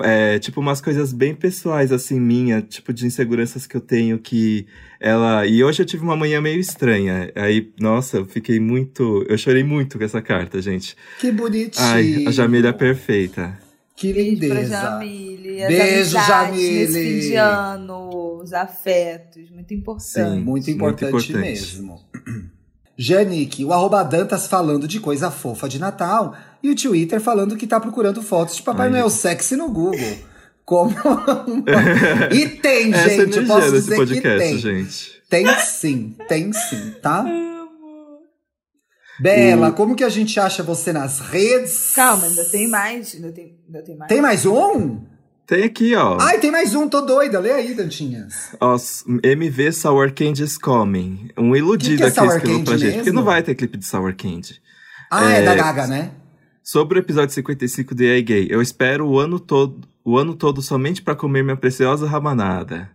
[0.00, 4.64] É, tipo, umas coisas bem pessoais, assim, minha, tipo, de inseguranças que eu tenho que
[5.00, 5.44] ela.
[5.44, 7.32] E hoje eu tive uma manhã meio estranha.
[7.34, 9.26] Aí, nossa, eu fiquei muito.
[9.28, 10.94] Eu chorei muito com essa carta, gente.
[11.18, 11.84] Que bonitinho.
[11.84, 13.58] Ai, a Jamília é perfeita.
[13.96, 14.68] Que Beijo lindeza.
[14.80, 15.66] Jamile.
[15.68, 16.86] Beijo, Jamile.
[16.92, 19.50] Fim de ano, os afetos.
[19.50, 20.04] Muito importante.
[20.06, 20.40] Sim.
[20.40, 21.40] Muito Muito importante, importante.
[21.42, 22.00] mesmo.
[22.96, 27.66] Janique, o arroba Dantas falando de coisa fofa de Natal e o Twitter falando que
[27.66, 28.92] tá procurando fotos de Papai Ai.
[28.92, 30.18] Noel sexy no Google.
[30.64, 31.24] Como uma-
[32.32, 34.58] E tem, Essa gente, eu posso desse dizer que podcast, tem.
[34.58, 35.22] gente.
[35.28, 37.24] Tem sim, tem sim, tá?
[39.20, 41.92] Bela, como que a gente acha você nas redes?
[41.94, 43.14] Calma, ainda tem mais.
[43.14, 44.08] Ainda tem, ainda tem mais.
[44.08, 45.00] Tem mais um?
[45.46, 46.16] Tem aqui, ó.
[46.20, 47.38] Ai, tem mais um, tô doida.
[47.38, 48.56] Lê aí, Dantinhas.
[48.60, 48.76] Ó,
[49.22, 51.30] MV Sour Candy's Coming.
[51.36, 52.92] Um iludido Que que é aqui Sour escreveu pra gente.
[52.94, 53.14] Porque mesmo?
[53.14, 54.60] não vai ter clipe de Sour Candy.
[55.10, 56.12] Ah, é, É, da Gaga, né?
[56.62, 58.46] Sobre o episódio 55 de AI Gay.
[58.50, 62.88] Eu espero o ano todo, o ano todo somente pra comer minha preciosa rabanada.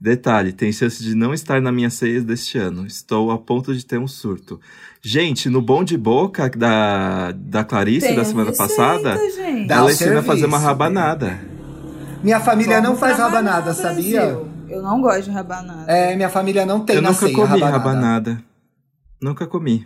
[0.00, 2.84] Detalhe, tem chance de não estar na minha ceia deste ano.
[2.84, 4.60] Estou a ponto de ter um surto.
[5.00, 9.70] Gente, no Bom de Boca da, da Clarice Tem da a semana receita, passada, gente.
[9.70, 11.38] Ela ensina a fazer uma rabanada.
[12.22, 14.38] Minha família não Vamos faz trabalhar rabanada, sabia?
[14.68, 15.90] Eu não gosto de rabanada.
[15.92, 17.78] É, minha família não tem Eu nunca ceia comi rabanada.
[17.78, 18.42] rabanada.
[19.20, 19.84] Nunca comi.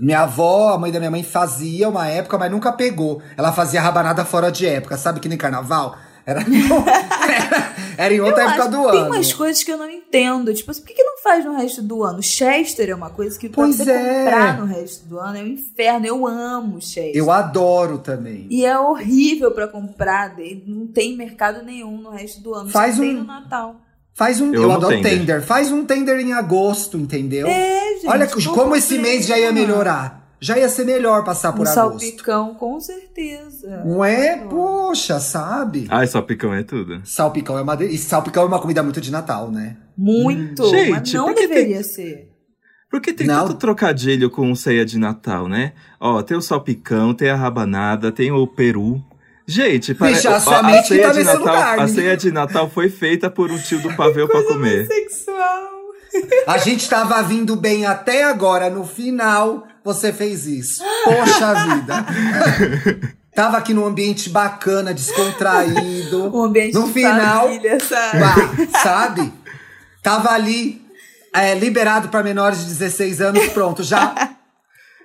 [0.00, 3.22] Minha avó, a mãe da minha mãe, fazia uma época, mas nunca pegou.
[3.36, 5.96] Ela fazia rabanada fora de época, sabe que nem carnaval?
[6.26, 7.63] Era, era,
[7.96, 9.06] era em outra Eu época acho- do tem ano.
[9.14, 10.52] umas coisas que eu não entendo.
[10.54, 12.22] Tipo assim, por que, que não faz no resto do ano?
[12.22, 14.24] Chester é uma coisa que pra Pois você é.
[14.24, 16.06] comprar no resto do ano é um inferno.
[16.06, 17.12] Eu amo Chester.
[17.14, 18.46] Eu adoro também.
[18.50, 20.34] E é horrível pra comprar.
[20.66, 22.70] Não tem mercado nenhum no resto do ano.
[22.70, 23.76] Faz Só tem um- no Natal.
[24.16, 24.54] Faz um.
[24.54, 25.18] Eu Eu, adoro tender.
[25.18, 25.42] tender.
[25.42, 27.48] Faz um tender em agosto, entendeu?
[27.48, 28.06] É, gente.
[28.08, 30.23] Olha como esse mês já ia melhorar.
[30.44, 31.74] Já ia ser melhor passar por Um agosto.
[32.00, 33.82] salpicão, com certeza.
[33.84, 34.36] Não é?
[34.36, 35.86] Poxa, sabe?
[35.88, 37.00] Ai, só picão é tudo.
[37.04, 37.86] Salpicão é uma de...
[37.86, 39.78] E salpicão é uma comida muito de Natal, né?
[39.96, 40.66] Muito.
[40.68, 42.28] Gente, mas não que tem- deveria ser.
[42.90, 43.46] Porque tem Não.
[43.46, 45.72] tanto trocadilho com ceia de Natal, né?
[45.98, 49.02] Ó, tem o salpicão, tem a rabanada, tem o peru.
[49.46, 50.08] Gente, para...
[50.12, 51.88] Bicha, a a, sua a mente ceia tá de nesse Natal, lugar, a né?
[51.88, 54.86] ceia de Natal foi feita por um tio do pavê pra comer.
[54.86, 55.70] Sexual.
[56.46, 60.82] A gente tava vindo bem até agora, no final você fez isso.
[61.04, 62.06] Poxa vida.
[63.34, 66.34] tava aqui num ambiente bacana, descontraído.
[66.34, 68.18] Um ambiente No de final, família, sabe?
[68.18, 69.32] Bah, sabe?
[70.02, 70.82] Tava ali,
[71.34, 74.14] é, liberado para menores de 16 anos, pronto, já.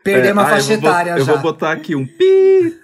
[0.04, 1.34] Perdemos É, a ah, faixa eu etária Eu já.
[1.34, 2.80] vou botar aqui um pi.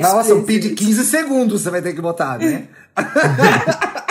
[0.00, 0.96] Nossa, um pi de Explicit.
[0.96, 2.68] 15 segundos você vai ter que botar, né?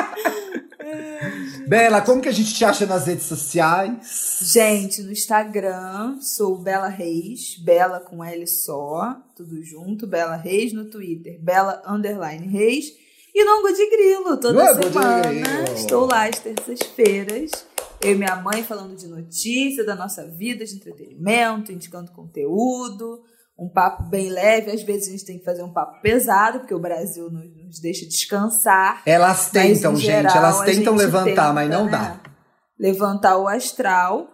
[1.74, 4.38] Bela, como que a gente te acha nas redes sociais?
[4.44, 10.72] Gente, no Instagram, sou Bela Reis, Bela com L só, tudo junto, Bela Reis.
[10.72, 12.86] No Twitter, Bela Underline Reis.
[13.34, 15.64] E no de Grilo, toda semana.
[15.76, 17.66] Estou lá às terças-feiras.
[18.04, 23.24] Eu e minha mãe falando de notícia, da nossa vida, de entretenimento, indicando conteúdo.
[23.58, 24.70] Um papo bem leve.
[24.70, 27.80] Às vezes a gente tem que fazer um papo pesado, porque o Brasil nos, nos
[27.80, 29.02] deixa descansar.
[29.06, 32.22] Elas Mas, tentam, gente, geral, elas a tentam gente levantar, tenta, mas não né, dá.
[32.80, 34.30] Levantar o astral.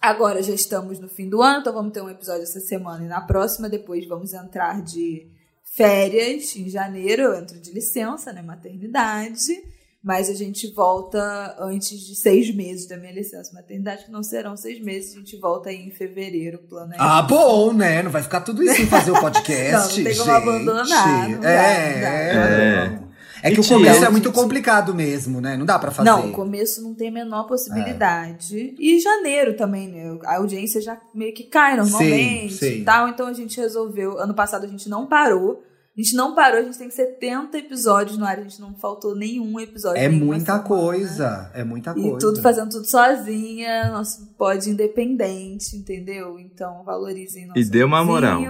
[0.00, 3.08] Agora já estamos no fim do ano, então vamos ter um episódio essa semana e
[3.08, 3.68] na próxima.
[3.68, 5.28] Depois vamos entrar de
[5.76, 7.22] férias em janeiro.
[7.22, 8.42] Eu entro de licença, né?
[8.42, 9.62] Maternidade.
[10.02, 14.56] Mas a gente volta antes de seis meses da minha licença maternidade, que não serão
[14.56, 15.14] seis meses.
[15.14, 16.58] A gente volta aí em fevereiro.
[16.58, 18.02] O plano é Ah, bom, né?
[18.02, 20.30] Não vai ficar tudo isso sem fazer o podcast, Não, não tem como gente.
[20.30, 22.08] abandonar, não dá, é, não dá.
[22.08, 23.12] é.
[23.44, 23.76] É que o Mentira.
[23.78, 25.56] começo é muito complicado mesmo, né?
[25.56, 26.08] Não dá pra fazer.
[26.08, 28.74] Não, o começo não tem a menor possibilidade.
[28.78, 30.16] E janeiro também, né?
[30.24, 32.78] A audiência já meio que cai normalmente Sim, sim.
[32.80, 33.08] e tal.
[33.08, 34.16] Então a gente resolveu.
[34.18, 35.60] Ano passado a gente não parou.
[35.96, 39.14] A gente não parou, a gente tem 70 episódios no ar, a gente não faltou
[39.14, 40.00] nenhum episódio.
[40.02, 40.64] É muita semana.
[40.64, 41.50] coisa.
[41.54, 42.18] É muita E coisa.
[42.18, 46.38] tudo fazendo tudo sozinha, nosso pod independente, entendeu?
[46.38, 48.40] Então valorizem nosso E dê uma moral.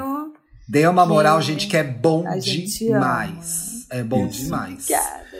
[0.68, 3.86] Dê uma moral, gente, que é bom a gente demais.
[3.90, 4.44] É bom Isso.
[4.44, 4.84] demais.
[4.88, 5.31] Obrigada.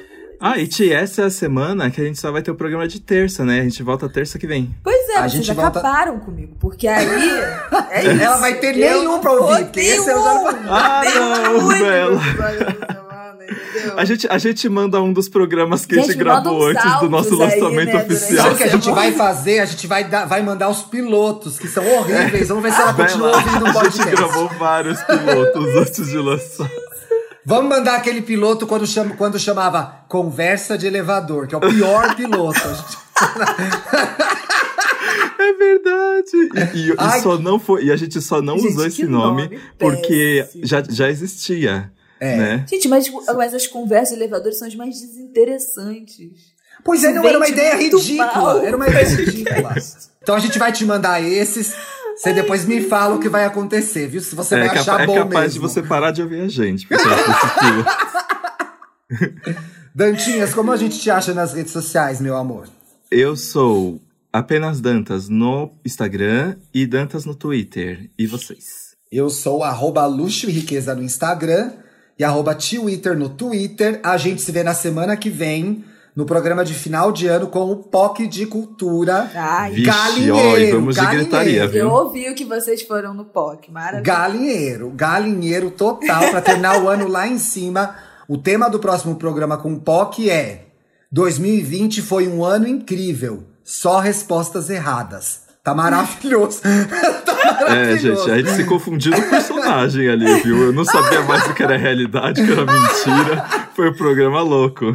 [0.44, 2.88] Ah, e Ti, essa é a semana que a gente só vai ter o programa
[2.88, 3.60] de terça, né?
[3.60, 4.74] A gente volta terça que vem.
[4.82, 7.06] Pois é, A vocês gente volta- acabaram comigo, porque aí.
[7.90, 8.22] É isso.
[8.22, 11.02] Ela vai ter Eu nenhum pra ouvir, porque esse eu já não- nenhum, Ah,
[11.52, 12.20] não, Bela.
[13.96, 16.66] A gente, a gente manda um dos programas que a Gente, gente me manda gravou
[16.68, 18.42] antes do nosso áudios aí, lançamento né, oficial.
[18.44, 19.58] Sabe o que a gente vai fazer?
[19.60, 22.48] A gente vai, dar, vai mandar os pilotos, que são horríveis.
[22.48, 23.36] Vamos ver se ela Vai continua lá.
[23.36, 24.10] ouvindo o A gente podcast.
[24.16, 26.70] gravou vários pilotos antes de lançar.
[27.44, 32.14] Vamos mandar aquele piloto quando, chama, quando chamava Conversa de Elevador, que é o pior
[32.16, 32.60] piloto.
[35.38, 36.74] É verdade.
[36.74, 39.42] E, e- Ai, só não foi, e a gente só não Gente, usou esse nome,
[39.44, 41.90] nome porque já, já existia.
[42.20, 42.36] É.
[42.36, 42.66] Né?
[42.68, 46.52] Gente, mas, mas as conversas de elevadores são as mais desinteressantes.
[46.84, 48.26] Pois é, não era uma ideia ridícula.
[48.26, 48.58] mal.
[48.64, 49.74] Era uma ideia ridícula.
[50.22, 51.74] Então a gente vai te mandar esses.
[52.16, 54.20] Você depois me fala o que vai acontecer, viu?
[54.20, 55.52] Se você É, vai capa- achar é bom capaz mesmo.
[55.54, 56.86] de você parar de ouvir a gente.
[59.94, 62.68] Dantinhas, como a gente te acha nas redes sociais, meu amor?
[63.10, 64.00] Eu sou
[64.32, 68.10] apenas Dantas no Instagram e Dantas no Twitter.
[68.18, 68.92] E vocês?
[69.10, 71.72] Eu sou arroba luxo e riqueza no Instagram
[72.18, 74.00] e arroba Twitter no Twitter.
[74.02, 75.84] A gente se vê na semana que vem
[76.14, 79.30] no programa de final de ano com o POC de Cultura.
[79.34, 81.30] Ai, Vixe, galinheiro, ó, e vamos de galinheiro.
[81.30, 81.90] gritaria, eu viu?
[81.90, 84.02] ouvi o que vocês foram no POC, maravilha.
[84.02, 87.96] Galinheiro, galinheiro total para terminar o ano lá em cima.
[88.28, 90.66] O tema do próximo programa com o POC é
[91.10, 95.42] 2020 foi um ano incrível, só respostas erradas.
[95.64, 96.60] Tá maravilhoso.
[97.24, 98.22] tá É, maravilhoso.
[98.24, 100.60] gente, a gente se confundiu no personagem ali, viu?
[100.60, 103.44] Eu não sabia mais o que era realidade, o que era mentira.
[103.76, 104.92] Foi um programa louco.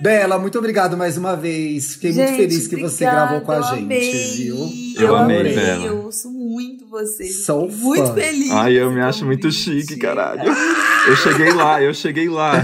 [0.00, 1.94] Bela, muito obrigado mais uma vez.
[1.94, 4.34] Fiquei muito Gente, feliz que você obrigada, gravou com a gente, amei.
[4.36, 4.56] viu?
[4.96, 5.84] Eu, Eu amei, amei, Bela.
[5.86, 7.44] eu ouço muito vocês.
[7.44, 8.14] Sou muito fã.
[8.14, 8.50] feliz.
[8.52, 10.50] Ai, eu me acho muito chique, caralho.
[11.06, 12.54] Eu cheguei lá, eu cheguei lá.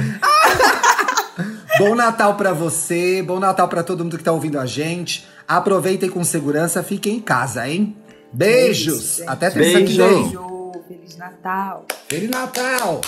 [1.78, 5.26] Bom Natal pra você, bom Natal pra todo mundo que tá ouvindo a gente.
[5.46, 7.96] Aproveitem com segurança, fiquem em casa, hein?
[8.32, 9.18] Beijos!
[9.18, 9.28] gente.
[9.28, 10.02] Até terça que Beijo.
[10.04, 10.22] vem.
[10.24, 11.86] Beijo, Feliz Natal.
[12.08, 13.00] Feliz Natal!